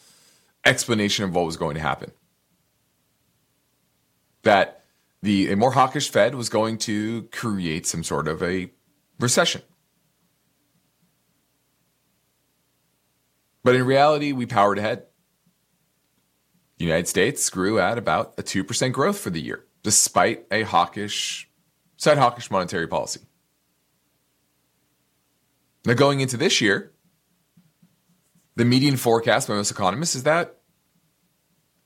explanation 0.66 1.24
of 1.24 1.34
what 1.34 1.46
was 1.46 1.56
going 1.56 1.76
to 1.76 1.80
happen. 1.80 2.12
That 4.44 4.84
the 5.22 5.54
a 5.54 5.56
more 5.56 5.72
hawkish 5.72 6.12
Fed 6.12 6.36
was 6.36 6.50
going 6.50 6.80
to 6.80 7.30
create 7.32 7.88
some 7.88 8.04
sort 8.04 8.28
of 8.28 8.44
a 8.44 8.70
recession. 9.22 9.62
But 13.64 13.76
in 13.76 13.86
reality, 13.86 14.34
we 14.34 14.46
powered 14.46 14.80
ahead. 14.80 15.06
The 16.80 16.86
United 16.86 17.10
States 17.10 17.50
grew 17.50 17.78
at 17.78 17.98
about 17.98 18.34
a 18.38 18.42
2% 18.42 18.94
growth 18.94 19.20
for 19.20 19.30
the 19.30 19.42
year, 19.42 19.66
despite 19.84 20.46
a 20.50 20.64
hawkish, 20.64 21.50
side 21.98 22.18
hawkish 22.18 22.50
monetary 22.50 22.88
policy. 22.88 23.20
Now, 25.86 25.94
going 25.94 26.22
into 26.22 26.38
this 26.38 26.62
year, 26.62 26.94
the 28.56 28.64
median 28.64 28.96
forecast 28.96 29.50
by 29.50 29.56
most 29.56 29.72
economists 29.72 30.16
is 30.16 30.24
that 30.24 30.56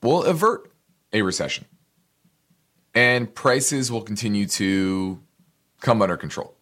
we'll 0.04 0.24
avert 0.24 0.72
a 1.12 1.24
recession 1.24 1.66
and 2.94 3.34
prices 3.34 3.92
will 3.92 4.02
continue 4.02 4.46
to 4.46 5.20
come 5.82 6.04
under 6.04 6.18
control. 6.18 6.56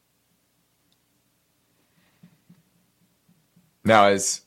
Now, 3.84 4.06
as 4.06 4.42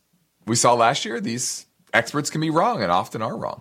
we 0.46 0.56
saw 0.56 0.72
last 0.72 1.04
year, 1.04 1.20
these 1.20 1.66
experts 1.92 2.30
can 2.30 2.40
be 2.40 2.48
wrong 2.48 2.82
and 2.82 2.90
often 2.90 3.20
are 3.20 3.36
wrong. 3.36 3.60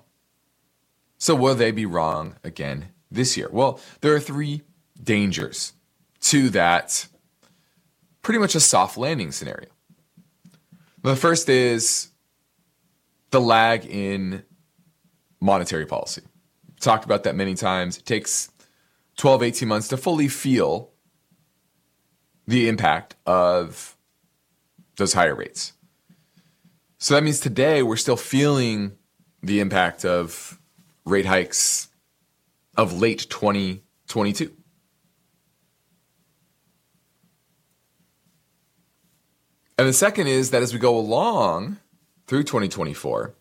So, 1.23 1.35
will 1.35 1.55
they 1.55 1.71
be 1.71 1.85
wrong 1.85 2.35
again 2.43 2.89
this 3.09 3.37
year? 3.37 3.47
Well, 3.49 3.79
there 4.01 4.13
are 4.13 4.19
three 4.19 4.63
dangers 5.01 5.71
to 6.23 6.49
that 6.49 7.07
pretty 8.21 8.39
much 8.39 8.55
a 8.55 8.59
soft 8.59 8.97
landing 8.97 9.31
scenario. 9.31 9.69
The 11.01 11.15
first 11.15 11.47
is 11.47 12.09
the 13.31 13.39
lag 13.39 13.85
in 13.85 14.43
monetary 15.39 15.85
policy. 15.85 16.23
Talked 16.81 17.05
about 17.05 17.23
that 17.23 17.37
many 17.37 17.55
times. 17.55 17.97
It 17.97 18.05
takes 18.05 18.51
12, 19.15 19.43
18 19.43 19.65
months 19.69 19.87
to 19.87 19.95
fully 19.95 20.27
feel 20.27 20.91
the 22.47 22.67
impact 22.67 23.15
of 23.25 23.95
those 24.97 25.13
higher 25.13 25.35
rates. 25.35 25.71
So 26.97 27.13
that 27.13 27.23
means 27.23 27.39
today 27.39 27.81
we're 27.81 27.95
still 27.95 28.17
feeling 28.17 28.97
the 29.41 29.61
impact 29.61 30.03
of 30.03 30.59
rate 31.05 31.25
hikes 31.25 31.89
of 32.75 32.99
late 32.99 33.27
2022. 33.29 34.51
And 39.77 39.87
the 39.87 39.93
second 39.93 40.27
is 40.27 40.51
that 40.51 40.61
as 40.61 40.73
we 40.73 40.79
go 40.79 40.97
along 40.97 41.77
through 42.27 42.43
2024, 42.43 43.33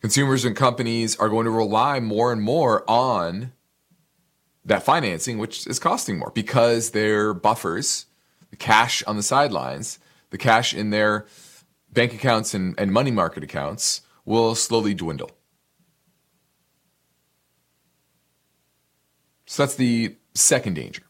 consumers 0.00 0.44
and 0.44 0.56
companies 0.56 1.16
are 1.16 1.28
going 1.28 1.44
to 1.44 1.50
rely 1.50 2.00
more 2.00 2.32
and 2.32 2.40
more 2.40 2.88
on 2.90 3.52
that 4.64 4.82
financing, 4.82 5.38
which 5.38 5.66
is 5.66 5.78
costing 5.78 6.18
more 6.18 6.30
because 6.34 6.90
their 6.90 7.34
buffers, 7.34 8.06
the 8.50 8.56
cash 8.56 9.02
on 9.04 9.16
the 9.16 9.22
sidelines, 9.22 9.98
the 10.30 10.38
cash 10.38 10.74
in 10.74 10.90
their 10.90 11.26
bank 11.92 12.12
accounts 12.14 12.54
and, 12.54 12.74
and 12.78 12.92
money 12.92 13.10
market 13.10 13.42
accounts 13.42 14.02
will 14.24 14.54
slowly 14.54 14.94
dwindle. 14.94 15.30
So 19.48 19.62
that's 19.62 19.76
the 19.76 20.14
second 20.34 20.74
danger. 20.74 21.02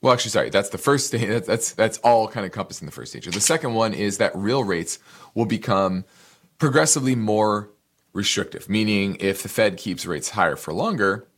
Well, 0.00 0.14
actually, 0.14 0.30
sorry, 0.30 0.48
that's 0.48 0.70
the 0.70 0.78
first 0.78 1.10
thing. 1.10 1.28
That's 1.46 1.72
that's 1.72 1.98
all 1.98 2.26
kind 2.26 2.38
of 2.38 2.50
encompassed 2.50 2.80
in 2.80 2.86
the 2.86 2.92
first 2.92 3.12
danger. 3.12 3.30
The 3.30 3.40
second 3.40 3.74
one 3.74 3.92
is 3.92 4.16
that 4.16 4.34
real 4.34 4.64
rates 4.64 4.98
will 5.34 5.44
become 5.44 6.06
progressively 6.56 7.14
more 7.14 7.70
restrictive, 8.14 8.68
meaning 8.68 9.18
if 9.20 9.42
the 9.42 9.48
Fed 9.48 9.76
keeps 9.76 10.06
rates 10.06 10.30
higher 10.30 10.56
for 10.56 10.72
longer 10.72 11.28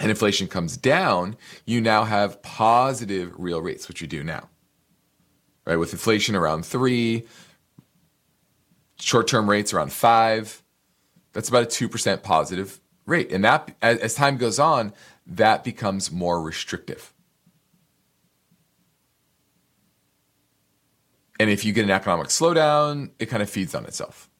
and 0.00 0.10
inflation 0.10 0.48
comes 0.48 0.76
down, 0.76 1.36
you 1.64 1.80
now 1.80 2.02
have 2.02 2.42
positive 2.42 3.32
real 3.38 3.62
rates, 3.62 3.86
which 3.86 4.00
you 4.00 4.08
do 4.08 4.24
now. 4.24 4.48
Right, 5.64 5.76
with 5.76 5.92
inflation 5.92 6.34
around 6.34 6.66
three, 6.66 7.26
short-term 8.98 9.48
rates 9.48 9.72
around 9.72 9.92
five, 9.92 10.63
that's 11.34 11.50
about 11.50 11.64
a 11.64 11.66
two 11.66 11.90
percent 11.90 12.22
positive 12.22 12.80
rate, 13.04 13.30
and 13.30 13.44
that 13.44 13.76
as 13.82 14.14
time 14.14 14.38
goes 14.38 14.58
on, 14.58 14.94
that 15.26 15.62
becomes 15.62 16.10
more 16.10 16.40
restrictive. 16.40 17.12
And 21.38 21.50
if 21.50 21.64
you 21.64 21.72
get 21.72 21.84
an 21.84 21.90
economic 21.90 22.28
slowdown, 22.28 23.10
it 23.18 23.26
kind 23.26 23.42
of 23.42 23.50
feeds 23.50 23.74
on 23.74 23.84
itself. 23.84 24.30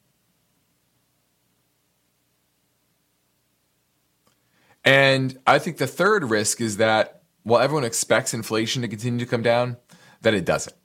And 4.83 5.37
I 5.45 5.59
think 5.59 5.77
the 5.77 5.87
third 5.87 6.23
risk 6.23 6.61
is 6.61 6.77
that 6.77 7.23
while 7.43 7.61
everyone 7.61 7.83
expects 7.83 8.33
inflation 8.33 8.81
to 8.81 8.87
continue 8.87 9.19
to 9.19 9.29
come 9.29 9.41
down, 9.41 9.77
that 10.21 10.33
it 10.33 10.45
doesn't. 10.45 10.75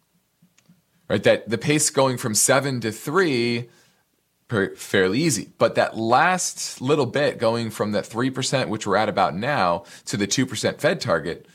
Right? 1.09 1.23
That 1.23 1.49
the 1.49 1.59
pace 1.59 1.91
going 1.91 2.17
from 2.19 2.35
seven 2.35 2.81
to 2.81 2.93
three, 2.93 3.69
fairly 4.51 5.21
easy. 5.21 5.53
But 5.59 5.77
that 5.77 5.97
last 5.97 6.81
little 6.81 7.07
bit 7.07 7.39
going 7.39 7.71
from 7.71 7.93
that 7.93 8.05
3%, 8.05 8.69
which 8.69 8.87
we're 8.87 8.97
at 8.97 9.09
about 9.09 9.35
now, 9.35 9.85
to 10.07 10.17
the 10.17 10.27
2% 10.27 10.79
Fed 10.79 11.01
target 11.01 11.47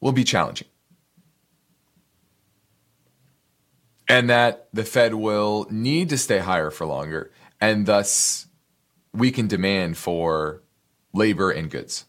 will 0.00 0.12
be 0.12 0.24
challenging. 0.24 0.68
and 4.08 4.28
that 4.28 4.68
the 4.72 4.84
Fed 4.84 5.14
will 5.14 5.66
need 5.70 6.08
to 6.10 6.18
stay 6.18 6.38
higher 6.38 6.70
for 6.70 6.86
longer, 6.86 7.30
and 7.60 7.86
thus 7.86 8.46
weaken 9.12 9.46
demand 9.46 9.96
for 9.96 10.62
labor 11.12 11.50
and 11.50 11.70
goods. 11.70 12.04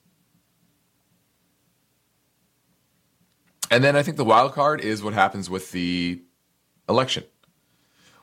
And 3.72 3.84
then 3.84 3.96
I 3.96 4.04
think 4.04 4.18
the 4.18 4.26
wild 4.26 4.54
card 4.54 4.82
is 4.82 5.02
what 5.02 5.14
happens 5.14 5.50
with 5.50 5.72
the 5.72 6.22
election. 6.88 7.24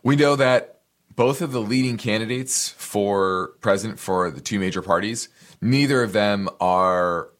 We 0.02 0.16
know 0.16 0.36
that 0.36 0.81
both 1.14 1.42
of 1.42 1.52
the 1.52 1.60
leading 1.60 1.96
candidates 1.96 2.70
for 2.70 3.54
president 3.60 3.98
for 3.98 4.30
the 4.30 4.40
two 4.40 4.58
major 4.58 4.82
parties, 4.82 5.28
neither 5.60 6.02
of 6.02 6.12
them 6.12 6.48
are 6.60 7.30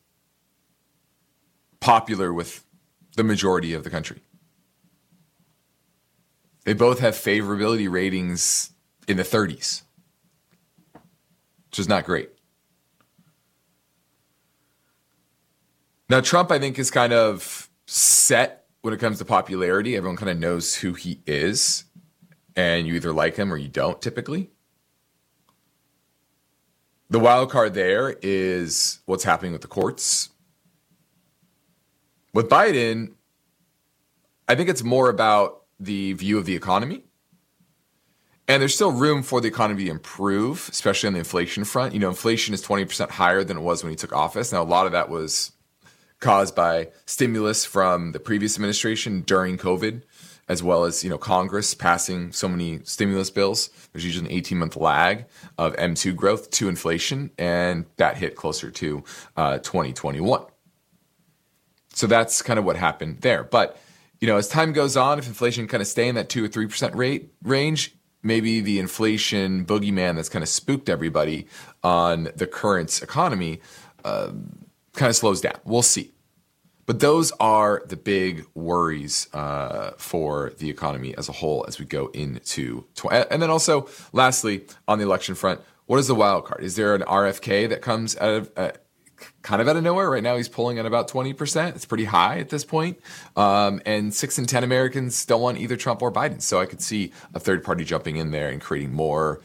popular 1.81 2.33
with 2.33 2.65
the 3.17 3.25
majority 3.25 3.73
of 3.73 3.85
the 3.85 3.91
country. 3.91 4.23
They 6.65 6.75
both 6.75 7.01
have 7.01 7.15
favorability 7.15 7.91
ratings 7.91 8.71
in 9.09 9.17
the 9.17 9.25
30s, 9.25 9.83
which 11.71 11.79
is 11.79 11.89
not 11.89 12.05
great. 12.05 12.31
Now, 16.09 16.21
Trump, 16.21 16.53
I 16.53 16.59
think, 16.59 16.79
is 16.79 16.91
kind 16.91 17.13
of 17.13 17.71
set 17.87 18.67
when 18.83 18.93
it 18.93 19.01
comes 19.01 19.19
to 19.19 19.25
popularity. 19.25 19.97
Everyone 19.97 20.17
kind 20.17 20.31
of 20.31 20.39
knows 20.39 20.75
who 20.77 20.93
he 20.93 21.21
is, 21.27 21.85
and 22.57 22.87
you 22.87 22.95
either 22.95 23.12
like 23.12 23.37
him 23.37 23.53
or 23.53 23.57
you 23.57 23.69
don't 23.69 24.01
typically. 24.01 24.51
The 27.11 27.19
wild 27.19 27.51
card 27.51 27.75
there 27.75 28.17
is 28.23 29.01
what's 29.05 29.25
happening 29.25 29.53
with 29.53 29.61
the 29.61 29.69
courts. 29.69 30.31
With 32.33 32.49
Biden, 32.49 33.12
I 34.49 34.55
think 34.55 34.71
it's 34.71 34.83
more 34.83 35.11
about 35.11 35.65
the 35.79 36.15
view 36.15 36.38
of 36.38 36.47
the 36.47 36.57
economy. 36.57 37.05
And 38.49 38.61
there's 38.61 38.75
still 38.75 38.93
room 38.93 39.23
for 39.23 39.41
the 39.41 39.49
economy 39.49 39.85
to 39.85 39.91
improve, 39.91 40.69
especially 40.71 41.07
on 41.07 41.12
the 41.12 41.21
inflation 41.21 41.65
front. 41.65 41.95
You 41.95 42.01
know, 42.01 42.09
inflation 42.09 42.55
is 42.55 42.62
20% 42.65 43.11
higher 43.11 43.45
than 43.45 43.59
it 43.59 43.61
was 43.61 43.83
when 43.83 43.91
he 43.91 43.97
took 43.97 44.12
office. 44.12 44.53
Now, 44.53 44.62
a 44.62 44.65
lot 44.65 44.87
of 44.87 44.93
that 44.93 45.09
was 45.09 45.53
caused 46.19 46.55
by 46.55 46.88
stimulus 47.05 47.65
from 47.65 48.12
the 48.12 48.21
previous 48.21 48.57
administration 48.57 49.23
during 49.23 49.59
COVID, 49.59 50.03
as 50.49 50.63
well 50.63 50.85
as, 50.85 51.03
you 51.03 51.11
know, 51.11 51.19
Congress 51.19 51.75
passing 51.75 52.33
so 52.33 52.49
many 52.49 52.81
stimulus 52.85 53.31
bills. 53.31 53.71
There's 53.93 54.05
usually 54.05 54.27
an 54.27 54.33
18 54.33 54.59
month 54.59 54.77
lag 54.77 55.27
of 55.59 55.75
M2 55.77 56.15
growth 56.17 56.51
to 56.53 56.69
inflation, 56.69 57.31
and 57.39 57.87
that 57.97 58.17
hit 58.17 58.37
closer 58.37 58.71
to 58.71 59.05
uh, 59.37 59.59
2021. 59.59 60.45
So 61.95 62.07
that's 62.07 62.43
kind 62.43 62.59
of 62.59 62.65
what 62.65 62.77
happened 62.77 63.21
there. 63.21 63.45
But 63.45 63.79
you 64.21 64.29
know, 64.29 64.37
as 64.37 64.49
time 64.49 64.73
goes 64.73 64.97
on, 64.97 65.19
if 65.19 65.27
inflation 65.27 65.67
kind 65.67 65.81
of 65.81 65.87
stay 65.88 66.07
in 66.09 66.15
that 66.15 66.29
two 66.29 66.45
or 66.45 66.49
three 66.49 66.67
percent 66.67 66.95
rate 66.95 67.33
range, 67.43 67.95
maybe 68.23 68.61
the 68.61 68.79
inflation 68.79 69.65
boogeyman 69.67 70.15
that's 70.15 70.29
kind 70.29 70.43
of 70.43 70.49
spooked 70.49 70.88
everybody 70.88 71.47
on 71.83 72.29
the 72.37 72.47
current 72.47 73.03
economy 73.03 73.61
uh, 74.05 74.31
kind 74.95 75.11
of 75.11 75.17
slows 75.17 75.40
down. 75.40 75.59
We'll 75.65 75.83
see. 75.83 76.13
But 76.87 77.01
those 77.01 77.33
are 77.33 77.83
the 77.87 77.97
big 77.97 78.45
worries 78.55 79.29
uh, 79.33 79.93
for 79.97 80.53
the 80.59 80.69
economy 80.69 81.17
as 81.17 81.29
a 81.29 81.33
whole 81.33 81.65
as 81.69 81.79
we 81.79 81.85
go 81.85 82.09
into. 82.09 82.87
Tw- 82.95 83.13
and 83.13 83.41
then 83.41 83.51
also, 83.51 83.89
lastly, 84.13 84.67
on 84.89 84.99
the 84.99 85.05
election 85.05 85.35
front, 85.35 85.61
what 85.87 85.99
is 85.99 86.09
the 86.09 86.15
wild 86.15 86.45
card? 86.45 86.65
Is 86.65 86.77
there 86.77 86.95
an 86.95 87.03
RFK 87.03 87.69
that 87.69 87.83
comes 87.83 88.17
out 88.17 88.35
of 88.35 88.51
uh, 88.57 88.73
kind 89.43 89.61
of 89.61 89.69
out 89.69 89.77
of 89.77 89.83
nowhere. 89.83 90.11
Right 90.11 90.23
now, 90.23 90.37
he's 90.37 90.49
pulling 90.49 90.79
at 90.79 90.87
about 90.87 91.09
20%. 91.09 91.75
It's 91.75 91.85
pretty 91.85 92.05
high 92.05 92.39
at 92.39 92.49
this 92.49 92.65
point. 92.65 92.99
Um, 93.37 93.81
and 93.87 94.13
six 94.13 94.39
in 94.39 94.47
10 94.47 94.65
Americans 94.65 95.25
don't 95.25 95.41
want 95.41 95.59
either 95.59 95.77
Trump 95.77 96.03
or 96.03 96.13
Biden. 96.13 96.41
So 96.41 96.61
I 96.61 96.67
could 96.67 96.83
see 96.83 97.13
a 97.35 97.41
third 97.41 97.65
party 97.65 97.85
jumping 97.85 98.17
in 98.17 98.31
there 98.31 98.49
and 98.49 98.61
creating 98.61 98.93
more 98.93 99.41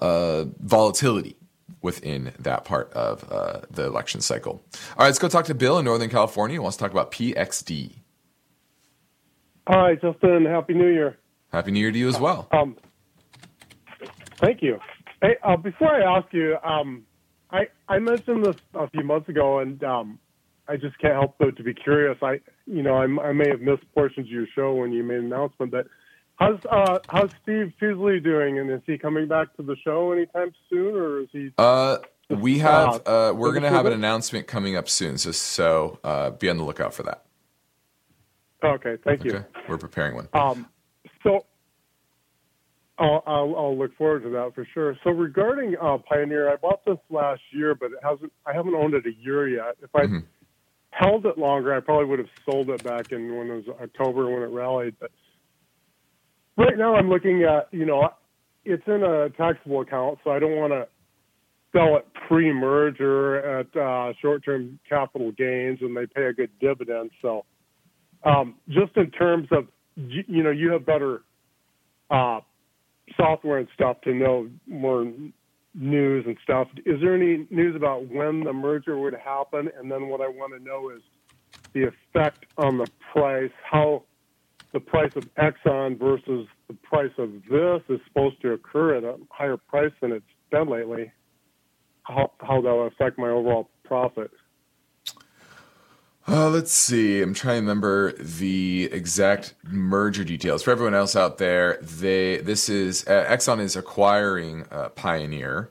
uh, 0.00 0.44
volatility 0.60 1.36
within 1.82 2.32
that 2.38 2.64
part 2.64 2.92
of 2.92 3.30
uh, 3.30 3.60
the 3.70 3.84
election 3.84 4.20
cycle. 4.20 4.62
All 4.74 4.98
right, 5.00 5.06
let's 5.06 5.18
go 5.18 5.28
talk 5.28 5.44
to 5.46 5.54
Bill 5.54 5.78
in 5.78 5.84
Northern 5.84 6.10
California. 6.10 6.54
He 6.54 6.58
wants 6.58 6.76
to 6.76 6.84
talk 6.84 6.90
about 6.90 7.12
PXD. 7.12 7.92
Hi, 9.68 9.94
Justin. 9.96 10.46
Happy 10.46 10.74
New 10.74 10.88
Year. 10.88 11.18
Happy 11.52 11.70
New 11.70 11.80
Year 11.80 11.92
to 11.92 11.98
you 11.98 12.08
as 12.08 12.18
well. 12.18 12.48
Um, 12.52 12.76
Thank 14.40 14.62
you. 14.62 14.78
Hey, 15.20 15.36
uh, 15.42 15.56
before 15.56 15.88
I 15.88 16.18
ask 16.18 16.32
you, 16.32 16.56
um, 16.62 17.04
I 17.50 17.66
I 17.88 17.98
mentioned 17.98 18.44
this 18.44 18.56
a 18.74 18.88
few 18.90 19.02
months 19.02 19.28
ago, 19.28 19.58
and 19.58 19.82
um, 19.82 20.18
I 20.68 20.76
just 20.76 20.98
can't 21.00 21.14
help 21.14 21.36
but 21.38 21.56
to 21.56 21.62
be 21.62 21.74
curious. 21.74 22.16
I 22.22 22.40
you 22.66 22.82
know 22.82 22.94
I, 22.94 23.28
I 23.28 23.32
may 23.32 23.48
have 23.48 23.60
missed 23.60 23.82
portions 23.94 24.26
of 24.26 24.30
your 24.30 24.46
show 24.54 24.74
when 24.74 24.92
you 24.92 25.02
made 25.02 25.18
an 25.18 25.26
announcement, 25.26 25.72
but 25.72 25.86
how's 26.38 26.58
uh, 26.70 26.98
how's 27.08 27.30
Steve 27.42 27.72
Peasley 27.80 28.20
doing, 28.20 28.58
and 28.58 28.70
is 28.70 28.80
he 28.86 28.98
coming 28.98 29.28
back 29.28 29.54
to 29.56 29.62
the 29.62 29.76
show 29.84 30.12
anytime 30.12 30.52
soon, 30.70 30.94
or 30.94 31.20
is 31.20 31.28
he? 31.32 31.52
Uh, 31.58 31.98
we 32.30 32.58
have 32.58 33.02
uh, 33.06 33.32
we're 33.34 33.52
going 33.52 33.62
to 33.62 33.70
have 33.70 33.86
an 33.86 33.92
announcement 33.92 34.46
coming 34.46 34.76
up 34.76 34.88
soon, 34.88 35.18
so 35.18 35.32
so 35.32 35.98
uh, 36.04 36.30
be 36.30 36.48
on 36.48 36.56
the 36.56 36.64
lookout 36.64 36.94
for 36.94 37.02
that. 37.04 37.24
Okay, 38.62 38.96
thank 39.04 39.24
you. 39.24 39.44
We're 39.68 39.78
preparing 39.78 40.16
one. 40.16 40.28
Um, 40.32 40.66
so 41.22 41.46
I'll, 42.98 43.22
I'll, 43.26 43.56
I'll 43.56 43.78
look 43.78 43.96
forward 43.96 44.24
to 44.24 44.30
that 44.30 44.52
for 44.54 44.66
sure. 44.74 44.96
So 45.04 45.10
regarding 45.10 45.76
uh, 45.80 45.98
Pioneer, 45.98 46.52
I 46.52 46.56
bought 46.56 46.84
this 46.84 46.98
last 47.08 47.40
year, 47.52 47.74
but 47.76 47.92
it 47.92 47.98
hasn't. 48.02 48.32
I 48.44 48.52
haven't 48.52 48.74
owned 48.74 48.94
it 48.94 49.06
a 49.06 49.12
year 49.14 49.48
yet. 49.48 49.76
If 49.82 49.90
I 49.94 50.00
Mm-hmm. 50.00 50.18
held 50.90 51.24
it 51.26 51.38
longer, 51.38 51.72
I 51.74 51.80
probably 51.80 52.06
would 52.06 52.18
have 52.18 52.28
sold 52.44 52.68
it 52.70 52.82
back 52.82 53.12
in 53.12 53.36
when 53.36 53.48
it 53.48 53.66
was 53.66 53.76
October 53.80 54.28
when 54.28 54.42
it 54.42 54.46
rallied. 54.50 54.96
But 54.98 55.12
right 56.58 56.76
now, 56.76 56.96
I'm 56.96 57.08
looking 57.08 57.44
at 57.44 57.68
you 57.72 57.86
know, 57.86 58.10
it's 58.64 58.86
in 58.86 59.02
a 59.02 59.30
taxable 59.30 59.80
account, 59.80 60.18
so 60.24 60.30
I 60.30 60.38
don't 60.38 60.56
want 60.56 60.72
to 60.72 60.88
sell 61.72 61.96
it 61.96 62.06
pre-merger 62.28 63.60
at 63.60 63.76
uh, 63.76 64.12
short-term 64.20 64.78
capital 64.88 65.32
gains, 65.32 65.78
and 65.80 65.96
they 65.96 66.06
pay 66.06 66.24
a 66.24 66.32
good 66.32 66.50
dividend. 66.60 67.10
So 67.22 67.44
um, 68.24 68.56
just 68.68 68.96
in 68.96 69.10
terms 69.10 69.48
of 69.52 69.68
you, 69.96 70.24
you 70.26 70.42
know, 70.42 70.50
you 70.50 70.72
have 70.72 70.84
better. 70.84 71.22
Uh, 72.10 72.40
software 73.16 73.58
and 73.58 73.68
stuff 73.74 74.00
to 74.02 74.12
know 74.12 74.48
more 74.66 75.10
news 75.74 76.24
and 76.26 76.36
stuff. 76.42 76.68
Is 76.84 77.00
there 77.00 77.14
any 77.14 77.46
news 77.50 77.76
about 77.76 78.08
when 78.08 78.44
the 78.44 78.52
merger 78.52 78.98
would 78.98 79.14
happen? 79.14 79.70
And 79.78 79.90
then 79.90 80.08
what 80.08 80.20
I 80.20 80.28
want 80.28 80.52
to 80.56 80.62
know 80.62 80.90
is 80.90 81.02
the 81.72 81.84
effect 81.84 82.46
on 82.56 82.78
the 82.78 82.86
price, 83.12 83.50
how 83.70 84.02
the 84.72 84.80
price 84.80 85.12
of 85.16 85.24
Exxon 85.36 85.98
versus 85.98 86.46
the 86.68 86.74
price 86.74 87.12
of 87.18 87.30
this 87.50 87.82
is 87.88 88.00
supposed 88.06 88.40
to 88.42 88.52
occur 88.52 88.96
at 88.96 89.04
a 89.04 89.16
higher 89.30 89.56
price 89.56 89.92
than 90.00 90.12
it's 90.12 90.24
been 90.50 90.68
lately. 90.68 91.12
How 92.02 92.32
how 92.40 92.60
that 92.60 92.70
will 92.70 92.86
affect 92.86 93.18
my 93.18 93.28
overall 93.28 93.68
profit. 93.84 94.30
Uh, 96.26 96.50
let's 96.50 96.72
see. 96.72 97.22
I'm 97.22 97.32
trying 97.32 97.56
to 97.56 97.60
remember 97.60 98.12
the 98.12 98.90
exact 98.92 99.54
merger 99.64 100.24
details. 100.24 100.62
For 100.62 100.70
everyone 100.70 100.94
else 100.94 101.16
out 101.16 101.38
there, 101.38 101.78
they 101.80 102.38
this 102.38 102.68
is 102.68 103.06
uh, 103.06 103.24
Exxon 103.28 103.60
is 103.60 103.76
acquiring 103.76 104.66
uh, 104.70 104.90
Pioneer 104.90 105.70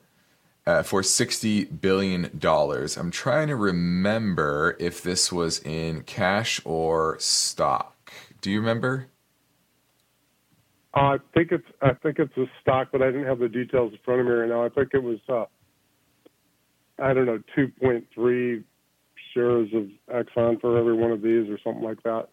uh, 0.66 0.82
for 0.84 1.04
sixty 1.04 1.66
billion 1.66 2.32
dollars. 2.38 2.98
I'm 2.98 3.12
trying 3.12 3.50
to 3.50 3.56
remember 3.56 4.76
if 4.80 5.04
this 5.04 5.32
was 5.32 5.60
in 5.60 6.02
cash 6.04 6.60
or 6.66 7.18
stock. 7.20 7.97
Do 8.42 8.52
you 8.52 8.60
remember? 8.60 9.08
Uh, 10.96 11.00
I 11.00 11.18
think 11.34 11.52
it's 11.52 11.68
I 11.82 11.94
think 11.94 12.18
it's 12.20 12.36
a 12.38 12.46
stock, 12.62 12.90
but 12.92 13.02
I 13.02 13.08
didn't 13.08 13.26
have 13.26 13.40
the 13.40 13.50
details 13.50 13.92
in 13.92 14.00
front 14.04 14.22
of 14.22 14.28
me 14.28 14.34
right 14.34 14.50
now. 14.50 14.66
I 14.66 14.70
think 14.70 14.90
it 14.94 15.04
was 15.04 15.20
uh, 15.30 15.46
I 17.00 17.14
don't 17.14 17.26
know, 17.26 17.40
two 17.56 17.68
point 17.82 18.06
three 18.14 18.64
shares 19.34 19.70
of 19.74 19.88
Exxon 20.14 20.60
for 20.60 20.78
every 20.78 20.94
one 20.94 21.12
of 21.12 21.22
these, 21.22 21.50
or 21.50 21.60
something 21.64 21.84
like 21.84 22.02
that. 22.04 22.30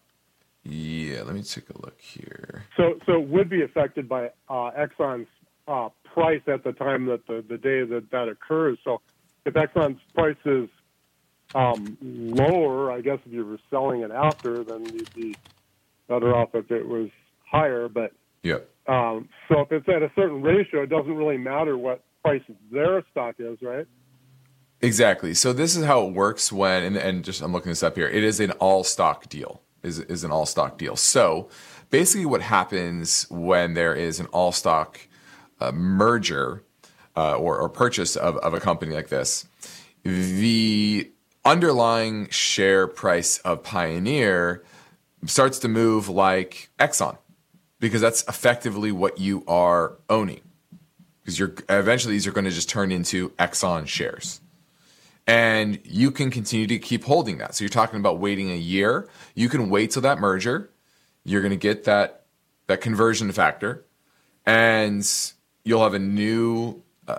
Yeah, 0.63 1.21
let 1.21 1.35
me 1.35 1.43
take 1.43 1.69
a 1.69 1.79
look 1.79 1.99
here. 2.01 2.63
So 2.77 2.99
so 3.05 3.21
it 3.21 3.27
would 3.27 3.49
be 3.49 3.61
affected 3.61 4.09
by 4.09 4.27
uh, 4.49 4.71
Exxon's 4.71 5.27
uh, 5.67 5.89
price 6.13 6.41
at 6.47 6.63
the 6.63 6.71
time 6.71 7.05
that 7.07 7.27
the 7.27 7.43
the 7.47 7.57
day 7.57 7.83
that 7.83 8.09
that 8.11 8.29
occurs. 8.29 8.79
So 8.83 9.01
if 9.45 9.53
Exxon's 9.53 9.99
price 10.15 10.37
is 10.45 10.69
um, 11.53 11.97
lower, 12.01 12.91
I 12.91 13.01
guess 13.01 13.19
if 13.25 13.31
you 13.31 13.45
were 13.45 13.59
selling 13.69 14.01
it 14.01 14.11
after, 14.11 14.63
then 14.63 14.85
you'd 14.85 15.13
be 15.13 15.37
better 16.07 16.35
off 16.35 16.49
if 16.53 16.71
it 16.71 16.87
was 16.87 17.09
higher. 17.49 17.87
But 17.87 18.11
yeah. 18.43 18.59
um, 18.87 19.29
so 19.49 19.61
if 19.61 19.71
it's 19.71 19.87
at 19.89 20.03
a 20.03 20.11
certain 20.15 20.41
ratio, 20.41 20.83
it 20.83 20.89
doesn't 20.89 21.15
really 21.15 21.37
matter 21.37 21.77
what 21.77 22.03
price 22.23 22.41
their 22.71 23.03
stock 23.11 23.35
is, 23.39 23.57
right? 23.61 23.85
Exactly. 24.81 25.33
So 25.33 25.53
this 25.53 25.75
is 25.75 25.85
how 25.85 26.07
it 26.07 26.13
works 26.13 26.51
when, 26.51 26.83
and, 26.83 26.97
and 26.97 27.23
just 27.23 27.41
I'm 27.41 27.53
looking 27.53 27.71
this 27.71 27.83
up 27.83 27.95
here. 27.95 28.07
It 28.07 28.23
is 28.23 28.39
an 28.39 28.51
all 28.51 28.83
stock 28.83 29.29
deal. 29.29 29.61
Is 29.83 29.99
is 29.99 30.23
an 30.23 30.31
all 30.31 30.47
stock 30.47 30.79
deal. 30.79 30.95
So 30.95 31.47
basically, 31.91 32.25
what 32.25 32.41
happens 32.41 33.27
when 33.29 33.75
there 33.75 33.93
is 33.93 34.19
an 34.19 34.25
all 34.27 34.51
stock 34.51 34.99
uh, 35.59 35.71
merger 35.71 36.63
uh, 37.15 37.35
or, 37.37 37.59
or 37.59 37.69
purchase 37.69 38.15
of, 38.15 38.37
of 38.37 38.53
a 38.53 38.59
company 38.59 38.93
like 38.93 39.09
this, 39.09 39.47
the 40.03 41.11
underlying 41.43 42.27
share 42.29 42.87
price 42.87 43.37
of 43.39 43.63
Pioneer 43.63 44.63
starts 45.25 45.59
to 45.59 45.67
move 45.67 46.09
like 46.09 46.69
Exxon 46.79 47.17
because 47.79 48.01
that's 48.01 48.23
effectively 48.27 48.91
what 48.91 49.19
you 49.19 49.43
are 49.47 49.97
owning. 50.09 50.41
Because 51.21 51.39
you're 51.39 51.53
eventually 51.69 52.13
these 52.13 52.27
are 52.27 52.31
going 52.31 52.45
to 52.45 52.51
just 52.51 52.69
turn 52.69 52.91
into 52.91 53.29
Exxon 53.31 53.87
shares 53.87 54.41
and 55.27 55.79
you 55.83 56.11
can 56.11 56.29
continue 56.29 56.67
to 56.67 56.79
keep 56.79 57.03
holding 57.03 57.39
that. 57.39 57.55
So 57.55 57.63
you're 57.63 57.69
talking 57.69 57.99
about 57.99 58.19
waiting 58.19 58.51
a 58.51 58.57
year. 58.57 59.09
You 59.33 59.49
can 59.49 59.69
wait 59.69 59.91
till 59.91 60.01
that 60.03 60.19
merger. 60.19 60.69
You're 61.23 61.41
going 61.41 61.51
to 61.51 61.57
get 61.57 61.85
that 61.85 62.23
that 62.67 62.81
conversion 62.81 63.31
factor, 63.31 63.85
and 64.45 65.07
you'll 65.63 65.83
have 65.83 65.93
a 65.93 65.99
new 65.99 66.81
uh, 67.07 67.17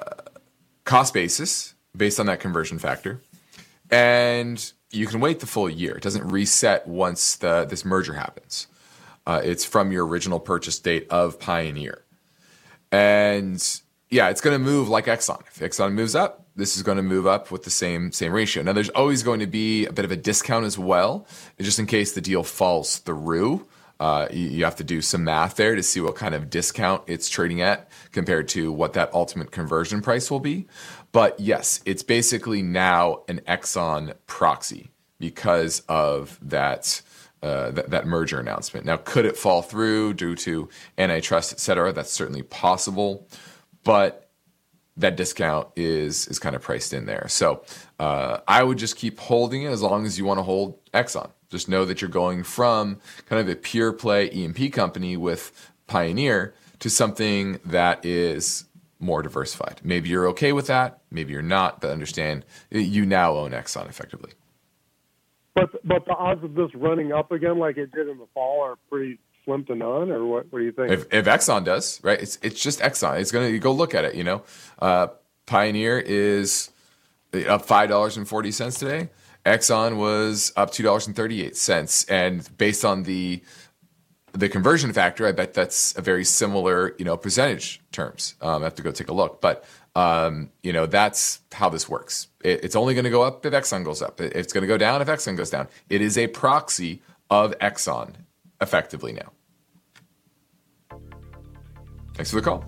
cost 0.84 1.14
basis 1.14 1.74
based 1.96 2.18
on 2.20 2.26
that 2.26 2.40
conversion 2.40 2.78
factor, 2.78 3.20
and 3.90 4.72
you 4.90 5.06
can 5.06 5.20
wait 5.20 5.40
the 5.40 5.46
full 5.46 5.68
year. 5.68 5.96
It 5.96 6.02
doesn't 6.02 6.28
reset 6.28 6.86
once 6.86 7.36
the 7.36 7.64
this 7.64 7.84
merger 7.84 8.14
happens. 8.14 8.66
Uh, 9.26 9.40
it's 9.42 9.64
from 9.64 9.90
your 9.90 10.06
original 10.06 10.38
purchase 10.38 10.78
date 10.78 11.06
of 11.10 11.40
Pioneer, 11.40 12.04
and 12.92 13.80
yeah, 14.10 14.28
it's 14.28 14.40
going 14.40 14.54
to 14.54 14.64
move 14.64 14.88
like 14.88 15.06
Exxon. 15.06 15.40
If 15.48 15.58
Exxon 15.58 15.92
moves 15.92 16.14
up, 16.14 16.46
this 16.54 16.76
is 16.76 16.82
going 16.82 16.96
to 16.96 17.02
move 17.02 17.26
up 17.26 17.50
with 17.50 17.64
the 17.64 17.70
same 17.70 18.12
same 18.12 18.32
ratio. 18.32 18.62
Now, 18.62 18.72
there's 18.72 18.90
always 18.90 19.22
going 19.22 19.40
to 19.40 19.46
be 19.46 19.86
a 19.86 19.92
bit 19.92 20.04
of 20.04 20.12
a 20.12 20.16
discount 20.16 20.64
as 20.64 20.78
well, 20.78 21.26
just 21.60 21.78
in 21.78 21.86
case 21.86 22.12
the 22.12 22.20
deal 22.20 22.42
falls 22.42 22.98
through. 22.98 23.66
Uh, 23.98 24.28
you, 24.30 24.48
you 24.48 24.64
have 24.64 24.76
to 24.76 24.84
do 24.84 25.00
some 25.00 25.24
math 25.24 25.56
there 25.56 25.74
to 25.74 25.82
see 25.82 26.00
what 26.00 26.14
kind 26.14 26.34
of 26.34 26.50
discount 26.50 27.02
it's 27.06 27.30
trading 27.30 27.62
at 27.62 27.88
compared 28.12 28.46
to 28.46 28.70
what 28.70 28.92
that 28.92 29.12
ultimate 29.14 29.50
conversion 29.50 30.02
price 30.02 30.30
will 30.30 30.40
be. 30.40 30.66
But 31.16 31.40
yes, 31.40 31.80
it's 31.86 32.02
basically 32.02 32.60
now 32.60 33.22
an 33.26 33.40
Exxon 33.48 34.12
proxy 34.26 34.90
because 35.18 35.80
of 35.88 36.38
that. 36.42 37.00
Uh, 37.42 37.70
that, 37.70 37.90
that 37.90 38.06
merger 38.06 38.40
announcement. 38.40 38.84
Now, 38.84 38.96
could 38.96 39.24
it 39.24 39.36
fall 39.36 39.62
through 39.62 40.14
due 40.14 40.34
to 40.36 40.68
antitrust, 40.98 41.52
et 41.52 41.60
cetera? 41.60 41.92
That's 41.92 42.10
certainly 42.10 42.42
possible, 42.42 43.28
but 43.84 44.28
that 44.96 45.16
discount 45.16 45.68
is 45.76 46.26
is 46.28 46.38
kind 46.38 46.56
of 46.56 46.62
priced 46.62 46.92
in 46.92 47.06
there. 47.06 47.26
So 47.28 47.62
uh, 48.00 48.38
I 48.48 48.62
would 48.62 48.78
just 48.78 48.96
keep 48.96 49.18
holding 49.18 49.62
it 49.62 49.68
as 49.68 49.82
long 49.82 50.06
as 50.06 50.18
you 50.18 50.24
want 50.24 50.38
to 50.38 50.42
hold 50.42 50.84
Exxon. 50.92 51.30
Just 51.50 51.68
know 51.68 51.84
that 51.84 52.00
you're 52.00 52.10
going 52.10 52.42
from 52.42 52.98
kind 53.26 53.40
of 53.40 53.48
a 53.48 53.54
pure 53.56 53.92
play 53.92 54.30
E&P 54.32 54.70
company 54.70 55.16
with 55.16 55.70
Pioneer 55.86 56.54
to 56.80 56.90
something 56.90 57.60
that 57.64 58.04
is 58.04 58.64
more 58.98 59.22
diversified. 59.22 59.80
Maybe 59.82 60.08
you're 60.08 60.28
okay 60.28 60.52
with 60.52 60.66
that. 60.68 61.00
Maybe 61.10 61.32
you're 61.32 61.42
not. 61.42 61.80
But 61.80 61.90
understand 61.90 62.44
you 62.70 63.04
now 63.06 63.34
own 63.36 63.50
Exxon 63.50 63.88
effectively. 63.88 64.32
But 65.54 65.70
but 65.86 66.04
the 66.04 66.14
odds 66.14 66.44
of 66.44 66.54
this 66.54 66.74
running 66.74 67.12
up 67.12 67.32
again 67.32 67.58
like 67.58 67.76
it 67.76 67.92
did 67.92 68.08
in 68.08 68.18
the 68.18 68.26
fall 68.34 68.62
are 68.62 68.76
pretty 68.90 69.18
slim 69.44 69.64
to 69.64 69.74
none, 69.74 70.10
or 70.10 70.24
what? 70.26 70.52
What 70.52 70.58
do 70.58 70.64
you 70.64 70.72
think? 70.72 70.90
If, 70.90 71.06
if 71.12 71.24
Exxon 71.24 71.64
does, 71.64 72.00
right? 72.02 72.20
It's 72.20 72.38
it's 72.42 72.60
just 72.60 72.80
Exxon. 72.80 73.20
It's 73.20 73.32
gonna 73.32 73.48
you 73.48 73.58
go 73.58 73.72
look 73.72 73.94
at 73.94 74.04
it. 74.04 74.14
You 74.14 74.24
know, 74.24 74.42
uh, 74.78 75.08
Pioneer 75.46 75.98
is 75.98 76.70
up 77.48 77.64
five 77.64 77.88
dollars 77.88 78.16
and 78.16 78.28
forty 78.28 78.50
cents 78.50 78.78
today. 78.78 79.08
Exxon 79.46 79.96
was 79.96 80.52
up 80.56 80.72
two 80.72 80.82
dollars 80.82 81.06
and 81.06 81.16
thirty 81.16 81.42
eight 81.42 81.56
cents, 81.56 82.04
and 82.04 82.46
based 82.58 82.84
on 82.84 83.04
the 83.04 83.42
the 84.36 84.48
conversion 84.48 84.92
factor, 84.92 85.26
I 85.26 85.32
bet 85.32 85.54
that's 85.54 85.96
a 85.96 86.02
very 86.02 86.24
similar, 86.24 86.94
you 86.98 87.04
know, 87.04 87.16
percentage 87.16 87.80
terms. 87.90 88.34
Um, 88.40 88.62
I 88.62 88.64
have 88.64 88.74
to 88.74 88.82
go 88.82 88.90
take 88.90 89.08
a 89.08 89.14
look, 89.14 89.40
but 89.40 89.64
um, 89.94 90.50
you 90.62 90.74
know, 90.74 90.84
that's 90.84 91.40
how 91.52 91.70
this 91.70 91.88
works. 91.88 92.28
It, 92.44 92.62
it's 92.62 92.76
only 92.76 92.94
going 92.94 93.04
to 93.04 93.10
go 93.10 93.22
up 93.22 93.46
if 93.46 93.52
Exxon 93.52 93.82
goes 93.82 94.02
up. 94.02 94.20
It, 94.20 94.34
it's 94.36 94.52
going 94.52 94.62
to 94.62 94.68
go 94.68 94.76
down 94.76 95.00
if 95.00 95.08
Exxon 95.08 95.36
goes 95.36 95.48
down. 95.48 95.68
It 95.88 96.02
is 96.02 96.18
a 96.18 96.26
proxy 96.26 97.02
of 97.30 97.58
Exxon, 97.60 98.14
effectively 98.60 99.14
now. 99.14 99.32
Thanks 102.14 102.30
for 102.30 102.36
the 102.36 102.42
call. 102.42 102.64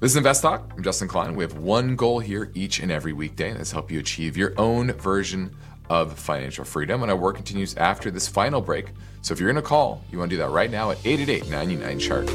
This 0.00 0.10
is 0.10 0.16
Invest 0.16 0.42
Talk. 0.42 0.70
I'm 0.76 0.82
Justin 0.82 1.08
Klein. 1.08 1.34
We 1.34 1.44
have 1.44 1.56
one 1.56 1.96
goal 1.96 2.18
here 2.20 2.50
each 2.54 2.80
and 2.80 2.92
every 2.92 3.14
weekday, 3.14 3.48
and 3.48 3.58
that's 3.58 3.72
help 3.72 3.90
you 3.90 3.98
achieve 3.98 4.36
your 4.36 4.52
own 4.58 4.92
version 4.92 5.56
of 5.88 6.18
financial 6.18 6.64
freedom. 6.64 7.02
And 7.02 7.10
our 7.10 7.16
work 7.16 7.36
continues 7.36 7.76
after 7.76 8.10
this 8.10 8.28
final 8.28 8.60
break. 8.60 8.86
So 9.22 9.32
if 9.32 9.40
you're 9.40 9.50
going 9.50 9.62
to 9.62 9.68
call, 9.68 10.02
you 10.10 10.18
want 10.18 10.30
to 10.30 10.36
do 10.36 10.42
that 10.42 10.50
right 10.50 10.70
now 10.70 10.90
at 10.90 10.98
888 11.04 11.50
99 11.50 11.98
Chart. 11.98 12.28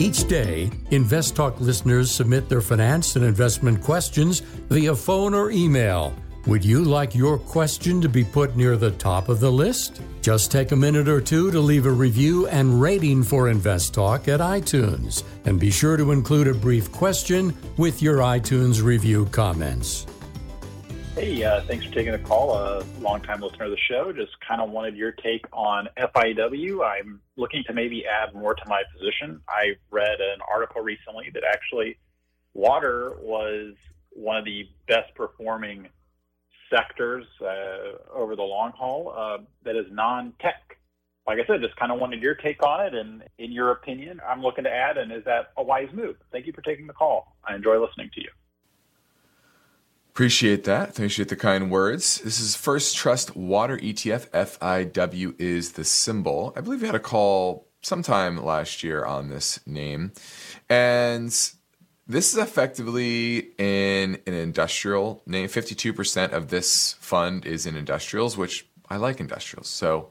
Each 0.00 0.26
day, 0.28 0.70
Invest 0.90 1.36
Talk 1.36 1.60
listeners 1.60 2.10
submit 2.10 2.48
their 2.48 2.60
finance 2.60 3.16
and 3.16 3.24
investment 3.24 3.82
questions 3.82 4.40
via 4.40 4.94
phone 4.94 5.34
or 5.34 5.50
email. 5.50 6.14
Would 6.46 6.64
you 6.64 6.82
like 6.82 7.14
your 7.14 7.36
question 7.36 8.00
to 8.00 8.08
be 8.08 8.24
put 8.24 8.56
near 8.56 8.76
the 8.76 8.92
top 8.92 9.28
of 9.28 9.40
the 9.40 9.50
list? 9.50 10.00
Just 10.22 10.50
take 10.50 10.72
a 10.72 10.76
minute 10.76 11.08
or 11.08 11.20
two 11.20 11.50
to 11.50 11.60
leave 11.60 11.84
a 11.84 11.90
review 11.90 12.46
and 12.46 12.80
rating 12.80 13.22
for 13.22 13.48
Invest 13.48 13.92
Talk 13.92 14.28
at 14.28 14.40
iTunes, 14.40 15.24
and 15.44 15.60
be 15.60 15.70
sure 15.70 15.96
to 15.96 16.12
include 16.12 16.48
a 16.48 16.54
brief 16.54 16.90
question 16.92 17.54
with 17.76 18.00
your 18.00 18.18
iTunes 18.18 18.82
review 18.82 19.26
comments. 19.26 20.06
Hey, 21.16 21.42
uh, 21.42 21.60
thanks 21.62 21.84
for 21.84 21.92
taking 21.92 22.12
the 22.12 22.18
call. 22.18 22.54
A 22.54 22.84
longtime 23.00 23.40
listener 23.40 23.64
of 23.64 23.72
the 23.72 23.76
show. 23.76 24.12
Just 24.12 24.38
kind 24.40 24.62
of 24.62 24.70
wanted 24.70 24.96
your 24.96 25.10
take 25.10 25.44
on 25.52 25.88
FIW. 25.98 26.86
I'm 26.86 27.20
looking 27.36 27.64
to 27.66 27.74
maybe 27.74 28.06
add 28.06 28.32
more 28.34 28.54
to 28.54 28.62
my 28.68 28.84
position. 28.96 29.40
I 29.48 29.72
read 29.90 30.20
an 30.20 30.38
article 30.50 30.80
recently 30.80 31.30
that 31.34 31.42
actually 31.44 31.98
water 32.54 33.16
was 33.20 33.74
one 34.10 34.36
of 34.36 34.44
the 34.44 34.68
best 34.86 35.12
performing 35.14 35.88
sectors 36.70 37.26
uh, 37.40 38.14
over 38.14 38.36
the 38.36 38.42
long 38.42 38.72
haul 38.72 39.14
uh, 39.16 39.38
that 39.64 39.76
is 39.76 39.86
non-tech. 39.90 40.78
Like 41.26 41.38
I 41.38 41.46
said, 41.46 41.60
just 41.60 41.76
kind 41.76 41.92
of 41.92 42.00
wanted 42.00 42.22
your 42.22 42.34
take 42.34 42.62
on 42.62 42.86
it, 42.86 42.94
and 42.94 43.22
in 43.38 43.52
your 43.52 43.70
opinion, 43.70 44.20
I'm 44.26 44.40
looking 44.40 44.64
to 44.64 44.70
add. 44.70 44.96
And 44.96 45.12
is 45.12 45.24
that 45.24 45.52
a 45.58 45.62
wise 45.62 45.88
move? 45.92 46.16
Thank 46.32 46.46
you 46.46 46.52
for 46.54 46.62
taking 46.62 46.86
the 46.86 46.94
call. 46.94 47.36
I 47.44 47.54
enjoy 47.54 47.78
listening 47.78 48.10
to 48.14 48.20
you. 48.22 48.30
Appreciate 50.18 50.64
that. 50.64 50.90
Appreciate 50.90 51.28
the 51.28 51.36
kind 51.36 51.70
words. 51.70 52.20
This 52.22 52.40
is 52.40 52.56
First 52.56 52.96
Trust 52.96 53.36
Water 53.36 53.76
ETF. 53.76 54.28
FIW 54.30 55.34
is 55.38 55.72
the 55.72 55.84
symbol. 55.84 56.52
I 56.56 56.60
believe 56.60 56.80
we 56.80 56.86
had 56.86 56.96
a 56.96 57.00
call 57.00 57.68
sometime 57.82 58.42
last 58.42 58.82
year 58.82 59.04
on 59.04 59.28
this 59.28 59.60
name. 59.66 60.12
And 60.68 61.32
this 62.08 62.32
is 62.32 62.38
effectively 62.38 63.50
in 63.58 64.18
an 64.26 64.32
industrial 64.34 65.22
name. 65.26 65.48
52% 65.48 66.32
of 66.32 66.48
this 66.48 66.94
fund 66.94 67.44
is 67.44 67.66
in 67.66 67.76
industrials, 67.76 68.36
which 68.36 68.66
I 68.88 68.96
like 68.96 69.20
industrials. 69.20 69.68
So 69.68 70.08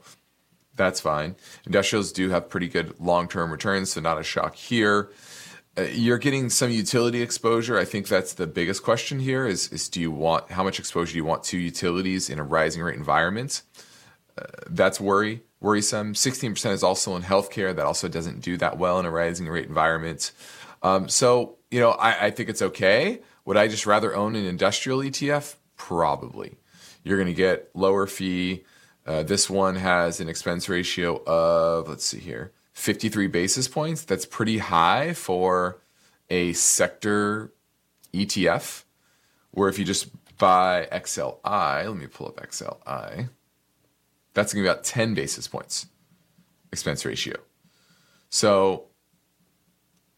that's 0.76 1.00
fine. 1.00 1.34
Industrials 1.66 2.12
do 2.12 2.30
have 2.30 2.48
pretty 2.48 2.68
good 2.68 2.98
long 3.00 3.28
term 3.28 3.50
returns, 3.50 3.92
so 3.92 4.00
not 4.00 4.18
a 4.18 4.22
shock 4.22 4.54
here. 4.54 5.10
Uh, 5.76 5.82
you're 5.82 6.18
getting 6.18 6.48
some 6.48 6.70
utility 6.70 7.20
exposure. 7.20 7.76
I 7.76 7.84
think 7.84 8.06
that's 8.06 8.32
the 8.32 8.46
biggest 8.46 8.82
question 8.82 9.18
here 9.18 9.46
is, 9.46 9.70
is 9.72 9.88
do 9.88 10.00
you 10.00 10.12
want, 10.12 10.50
how 10.52 10.62
much 10.62 10.78
exposure 10.78 11.12
do 11.12 11.18
you 11.18 11.24
want 11.24 11.42
to 11.44 11.58
utilities 11.58 12.30
in 12.30 12.38
a 12.38 12.44
rising 12.44 12.82
rate 12.82 12.96
environment? 12.96 13.62
Uh, 14.36 14.44
that's 14.70 15.00
worry, 15.00 15.42
worrisome. 15.60 16.14
16% 16.14 16.72
is 16.72 16.82
also 16.84 17.16
in 17.16 17.22
healthcare. 17.22 17.74
That 17.74 17.86
also 17.86 18.08
doesn't 18.08 18.40
do 18.40 18.56
that 18.58 18.78
well 18.78 19.00
in 19.00 19.06
a 19.06 19.10
rising 19.10 19.48
rate 19.48 19.66
environment. 19.66 20.30
Um, 20.82 21.08
so, 21.08 21.57
you 21.70 21.80
know, 21.80 21.90
I, 21.90 22.26
I 22.26 22.30
think 22.30 22.48
it's 22.48 22.62
okay. 22.62 23.20
Would 23.44 23.56
I 23.56 23.68
just 23.68 23.86
rather 23.86 24.14
own 24.14 24.36
an 24.36 24.44
industrial 24.44 25.00
ETF? 25.00 25.56
Probably. 25.76 26.56
You're 27.04 27.16
going 27.16 27.28
to 27.28 27.34
get 27.34 27.70
lower 27.74 28.06
fee. 28.06 28.64
Uh, 29.06 29.22
this 29.22 29.48
one 29.48 29.76
has 29.76 30.20
an 30.20 30.28
expense 30.28 30.68
ratio 30.68 31.22
of, 31.24 31.88
let's 31.88 32.04
see 32.04 32.18
here, 32.18 32.52
53 32.74 33.26
basis 33.28 33.68
points. 33.68 34.04
That's 34.04 34.26
pretty 34.26 34.58
high 34.58 35.14
for 35.14 35.78
a 36.28 36.52
sector 36.52 37.52
ETF. 38.12 38.84
Where 39.50 39.68
if 39.68 39.78
you 39.78 39.84
just 39.84 40.08
buy 40.36 40.88
XLI, 40.92 41.86
let 41.86 41.96
me 41.96 42.06
pull 42.06 42.28
up 42.28 42.36
XLI, 42.36 43.30
that's 44.34 44.52
going 44.52 44.64
to 44.64 44.68
be 44.68 44.70
about 44.70 44.84
10 44.84 45.14
basis 45.14 45.48
points 45.48 45.86
expense 46.70 47.04
ratio. 47.04 47.36
So 48.30 48.84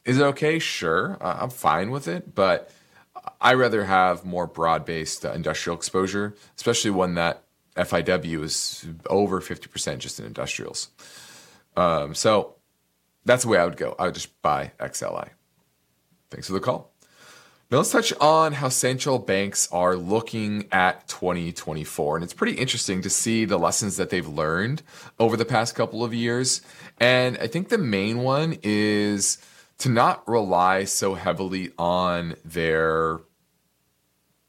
is 0.05 0.19
it 0.19 0.23
okay? 0.23 0.59
Sure. 0.59 1.19
I'm 1.21 1.51
fine 1.51 1.91
with 1.91 2.09
it, 2.09 2.35
but 2.35 2.71
I 3.41 3.55
rather 3.55 3.85
have 3.85 4.25
more 4.25 4.47
broad 4.47 4.85
based 4.85 5.25
uh, 5.25 5.33
industrial 5.33 5.77
exposure, 5.77 6.35
especially 6.57 6.91
one 6.91 7.15
that 7.15 7.45
FIW 7.77 8.43
is 8.43 8.87
over 9.07 9.41
50% 9.41 9.99
just 9.99 10.19
in 10.19 10.27
industrials. 10.27 10.89
Um, 11.77 12.15
so 12.15 12.57
that's 13.25 13.45
the 13.45 13.49
way 13.49 13.59
I 13.59 13.65
would 13.65 13.77
go. 13.77 13.95
I 13.99 14.07
would 14.07 14.15
just 14.15 14.41
buy 14.43 14.73
XLI. 14.79 15.31
Thanks 16.31 16.47
for 16.47 16.53
the 16.53 16.61
call. 16.61 16.93
Now 17.71 17.79
let's 17.79 17.93
touch 17.93 18.13
on 18.21 18.53
how 18.53 18.69
central 18.69 19.21
banks 19.21 19.69
are 19.71 19.95
looking 19.95 20.67
at 20.73 21.07
2024. 21.07 22.17
And 22.17 22.25
it's 22.25 22.35
pretty 22.35 22.55
interesting 22.55 23.01
to 23.03 23.11
see 23.11 23.45
the 23.45 23.59
lessons 23.59 23.97
that 23.97 24.11
they've 24.11 24.27
learned 24.27 24.83
over 25.21 25.37
the 25.37 25.45
past 25.45 25.77
couple 25.77 26.03
of 26.03 26.13
years. 26.13 26.63
And 26.99 27.39
I 27.39 27.47
think 27.47 27.69
the 27.69 27.79
main 27.79 28.19
one 28.25 28.59
is 28.65 29.39
to 29.81 29.89
not 29.89 30.26
rely 30.28 30.85
so 30.85 31.14
heavily 31.14 31.72
on 31.78 32.37
their 32.45 33.20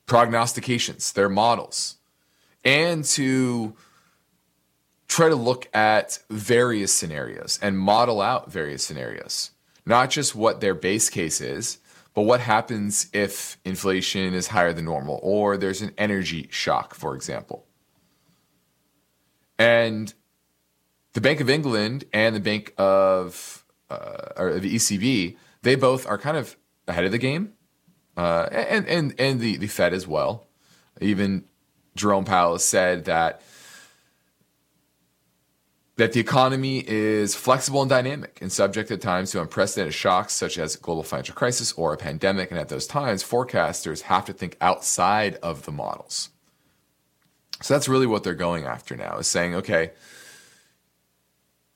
prognostications, 0.05 1.13
their 1.13 1.29
models, 1.29 1.95
and 2.65 3.03
to 3.05 3.73
try 5.07 5.29
to 5.29 5.35
look 5.35 5.67
at 5.73 6.19
various 6.29 6.93
scenarios 6.93 7.57
and 7.61 7.79
model 7.79 8.21
out 8.21 8.51
various 8.51 8.83
scenarios. 8.83 9.51
Not 9.85 10.09
just 10.09 10.35
what 10.35 10.61
their 10.61 10.75
base 10.75 11.09
case 11.09 11.41
is, 11.41 11.79
but 12.13 12.23
what 12.23 12.41
happens 12.41 13.07
if 13.13 13.57
inflation 13.63 14.33
is 14.33 14.47
higher 14.47 14.73
than 14.73 14.85
normal 14.85 15.19
or 15.23 15.57
there's 15.57 15.81
an 15.81 15.93
energy 15.97 16.49
shock, 16.51 16.93
for 16.93 17.15
example. 17.15 17.65
And 19.57 20.13
the 21.13 21.21
Bank 21.21 21.39
of 21.39 21.49
England 21.49 22.03
and 22.11 22.35
the 22.35 22.39
Bank 22.41 22.73
of 22.77 23.60
uh, 23.91 24.41
or 24.41 24.59
the 24.59 24.75
ECB, 24.75 25.37
they 25.61 25.75
both 25.75 26.07
are 26.07 26.17
kind 26.17 26.37
of 26.37 26.57
ahead 26.87 27.05
of 27.05 27.11
the 27.11 27.17
game, 27.17 27.53
uh, 28.17 28.47
and 28.51 28.87
and 28.87 29.15
and 29.19 29.39
the 29.39 29.57
the 29.57 29.67
Fed 29.67 29.93
as 29.93 30.07
well. 30.07 30.47
Even 30.99 31.45
Jerome 31.95 32.25
Powell 32.25 32.59
said 32.59 33.05
that 33.05 33.41
that 35.97 36.13
the 36.13 36.19
economy 36.19 36.83
is 36.87 37.35
flexible 37.35 37.81
and 37.81 37.89
dynamic 37.89 38.39
and 38.41 38.51
subject 38.51 38.89
at 38.89 39.01
times 39.01 39.31
to 39.31 39.41
unprecedented 39.41 39.93
shocks 39.93 40.33
such 40.33 40.57
as 40.57 40.75
global 40.75 41.03
financial 41.03 41.35
crisis 41.35 41.73
or 41.73 41.93
a 41.93 41.97
pandemic. 41.97 42.49
And 42.49 42.59
at 42.59 42.69
those 42.69 42.87
times, 42.87 43.23
forecasters 43.23 44.01
have 44.01 44.25
to 44.25 44.33
think 44.33 44.57
outside 44.61 45.35
of 45.43 45.65
the 45.65 45.71
models. 45.71 46.29
So 47.61 47.75
that's 47.75 47.87
really 47.87 48.07
what 48.07 48.23
they're 48.23 48.33
going 48.33 48.65
after 48.65 48.95
now 48.95 49.17
is 49.19 49.27
saying, 49.27 49.53
okay, 49.53 49.91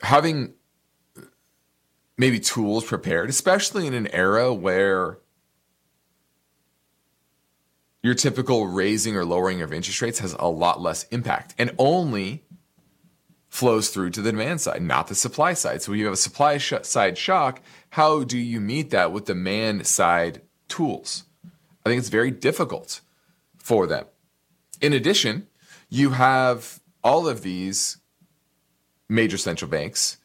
having 0.02 0.56
maybe 2.18 2.40
tools 2.40 2.86
prepared, 2.86 3.30
especially 3.30 3.88
in 3.88 3.94
an 3.94 4.08
era 4.08 4.54
where 4.54 5.18
your 8.02 8.14
typical 8.14 8.68
raising 8.68 9.16
or 9.16 9.26
lowering 9.26 9.62
of 9.62 9.74
interest 9.74 10.02
rates 10.02 10.20
has 10.20 10.34
a 10.34 10.48
lot 10.48 10.80
less 10.80 11.04
impact 11.06 11.56
and 11.58 11.72
only 11.78 12.44
flows 13.48 13.90
through 13.90 14.10
to 14.12 14.22
the 14.22 14.32
demand 14.32 14.62
side, 14.62 14.82
not 14.82 15.08
the 15.08 15.16
supply 15.16 15.54
side. 15.54 15.82
So 15.82 15.92
when 15.92 16.00
you 16.00 16.06
have 16.06 16.14
a 16.14 16.18
supply 16.18 16.58
sh- 16.58 16.74
side 16.84 17.18
shock, 17.18 17.62
how 17.92 18.24
do 18.24 18.38
you 18.38 18.60
meet 18.60 18.92
that 18.92 19.12
with 19.12 19.26
demand 19.26 19.88
side 19.88 20.42
tools? 20.68 21.24
I 21.86 21.90
think 21.90 22.00
it's 22.00 22.10
very 22.10 22.32
difficult 22.32 23.02
for 23.58 23.88
them. 23.88 24.06
In 24.82 24.94
addition, 24.94 25.48
you 25.90 26.12
have 26.12 26.82
all 27.04 27.28
of 27.28 27.42
these 27.42 27.98
major 29.08 29.38
central 29.38 29.72
banks 29.72 30.18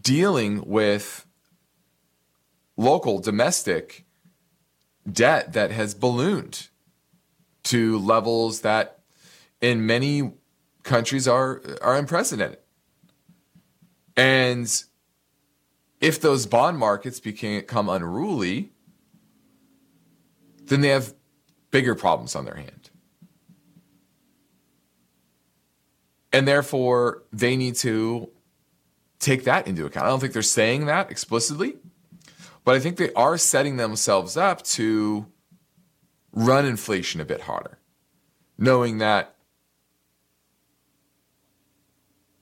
dealing 0.00 0.62
with 0.66 1.26
local 2.76 3.18
domestic 3.18 4.04
debt 5.10 5.52
that 5.54 5.70
has 5.70 5.94
ballooned 5.94 6.68
to 7.64 7.98
levels 7.98 8.60
that 8.60 9.00
in 9.60 9.84
many 9.86 10.32
countries 10.82 11.26
are 11.26 11.62
are 11.82 11.96
unprecedented. 11.96 12.58
And 14.16 14.84
if 16.00 16.20
those 16.20 16.46
bond 16.46 16.78
markets 16.78 17.20
become 17.20 17.88
unruly, 17.88 18.72
then 20.64 20.80
they 20.80 20.88
have 20.88 21.14
bigger 21.70 21.94
problems 21.94 22.34
on 22.34 22.44
their 22.44 22.56
hand. 22.56 22.90
And 26.32 26.46
therefore, 26.46 27.22
they 27.32 27.56
need 27.56 27.74
to 27.76 28.30
take 29.18 29.44
that 29.44 29.66
into 29.66 29.84
account. 29.86 30.06
I 30.06 30.08
don't 30.08 30.20
think 30.20 30.32
they're 30.32 30.42
saying 30.42 30.86
that 30.86 31.10
explicitly, 31.10 31.76
but 32.64 32.74
I 32.74 32.80
think 32.80 32.96
they 32.96 33.12
are 33.14 33.38
setting 33.38 33.76
themselves 33.76 34.36
up 34.36 34.62
to 34.62 35.26
run 36.32 36.64
inflation 36.64 37.20
a 37.20 37.24
bit 37.24 37.42
harder, 37.42 37.78
knowing 38.56 38.98
that 38.98 39.34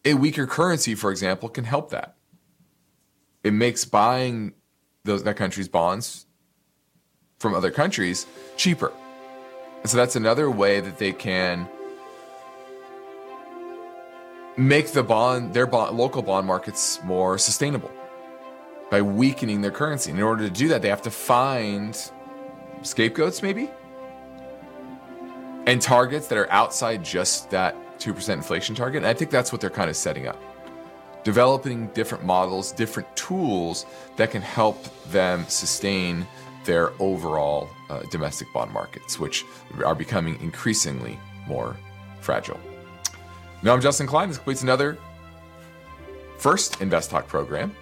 a 0.05 0.15
weaker 0.15 0.47
currency, 0.47 0.95
for 0.95 1.11
example, 1.11 1.49
can 1.49 1.65
help 1.65 1.91
that. 1.91 2.17
It 3.43 3.53
makes 3.53 3.85
buying 3.85 4.55
those 5.05 5.23
that 5.23 5.37
country's 5.37 5.69
bonds 5.69 6.27
from 7.39 7.55
other 7.55 7.71
countries 7.71 8.27
cheaper. 8.57 8.93
And 9.83 9.91
so 9.91 9.97
that's 9.97 10.17
another 10.17 10.51
way 10.51 10.81
that 10.81 10.99
they 10.99 11.13
can 11.13 11.69
make 14.57 14.93
the 14.93 15.03
bond 15.03 15.53
their 15.55 15.67
bond, 15.67 15.97
local 15.97 16.23
bond 16.23 16.47
markets 16.47 17.01
more 17.05 17.39
sustainable. 17.39 17.91
by 18.91 19.03
weakening 19.03 19.63
their 19.63 19.73
currency. 19.73 20.11
And 20.11 20.21
in 20.21 20.25
order 20.25 20.45
to 20.45 20.51
do 20.51 20.69
that, 20.69 20.81
they 20.81 20.89
have 20.89 21.03
to 21.03 21.11
find 21.11 21.99
scapegoats, 22.83 23.43
maybe, 23.43 23.69
and 25.67 25.83
targets 25.83 26.29
that 26.29 26.39
are 26.39 26.51
outside 26.53 27.05
just 27.05 27.51
that 27.51 27.75
2% 27.99 28.33
inflation 28.33 28.77
target. 28.77 28.99
And 28.99 29.07
I 29.07 29.15
think 29.15 29.33
that's 29.33 29.51
what 29.51 29.61
they're 29.61 29.71
kind 29.71 29.91
of 29.91 29.97
setting 29.97 30.29
up. 30.29 30.41
Developing 31.25 31.89
different 31.89 32.25
models, 32.25 32.71
different 32.71 33.09
tools 33.17 33.87
that 34.17 34.31
can 34.31 34.43
help 34.43 34.85
them 35.07 35.45
sustain 35.49 36.25
their 36.65 36.93
overall 37.01 37.69
uh, 37.91 38.03
domestic 38.13 38.47
bond 38.53 38.71
markets, 38.73 39.19
which 39.19 39.45
are 39.85 39.97
becoming 39.97 40.41
increasingly 40.41 41.19
more 41.49 41.77
fragile. 42.21 42.61
Now, 43.63 43.73
I'm 43.73 43.81
Justin 43.81 44.07
Klein. 44.07 44.29
This 44.29 44.37
completes 44.37 44.63
another 44.63 44.99
first 46.39 46.81
Invest 46.81 47.11
Talk 47.11 47.27
program 47.27 47.75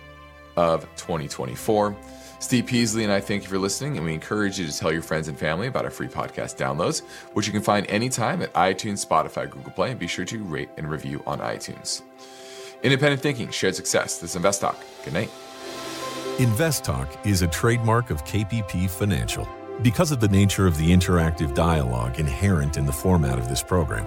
of 0.57 0.83
2024. 0.97 1.97
Steve 2.39 2.66
Peasley 2.66 3.05
and 3.05 3.12
I 3.12 3.20
thank 3.20 3.43
you 3.43 3.49
for 3.49 3.59
listening, 3.59 3.97
and 3.97 4.05
we 4.05 4.12
encourage 4.12 4.59
you 4.59 4.66
to 4.66 4.77
tell 4.77 4.93
your 4.93 5.03
friends 5.03 5.29
and 5.29 5.39
family 5.39 5.66
about 5.66 5.85
our 5.85 5.91
free 5.91 6.09
podcast 6.09 6.57
downloads, 6.57 7.03
which 7.33 7.47
you 7.47 7.53
can 7.53 7.62
find 7.62 7.87
anytime 7.89 8.43
at 8.43 8.53
iTunes, 8.53 9.05
Spotify, 9.05 9.51
Google 9.51 9.72
Play, 9.72 9.91
and 9.91 9.99
be 9.99 10.07
sure 10.07 10.25
to 10.27 10.45
rate 10.45 10.68
and 10.77 10.89
review 10.89 11.22
on 11.27 11.39
iTunes. 11.41 12.03
Independent 12.83 13.22
thinking, 13.22 13.51
shared 13.51 13.75
success. 13.75 14.18
This 14.18 14.31
is 14.31 14.37
Invest 14.37 14.61
Talk. 14.61 14.79
Good 15.05 15.14
night. 15.14 15.31
Invest 16.39 16.85
Talk 16.85 17.09
is 17.27 17.43
a 17.43 17.49
trademark 17.49 18.11
of 18.11 18.25
KPP 18.25 18.91
Financial. 18.91 19.49
Because 19.83 20.12
of 20.12 20.20
the 20.20 20.29
nature 20.29 20.66
of 20.66 20.77
the 20.79 20.91
interactive 20.93 21.55
dialogue 21.55 22.20
inherent 22.20 22.77
in 22.77 22.85
the 22.85 22.93
format 22.93 23.39
of 23.39 23.49
this 23.49 23.62
program, 23.62 24.07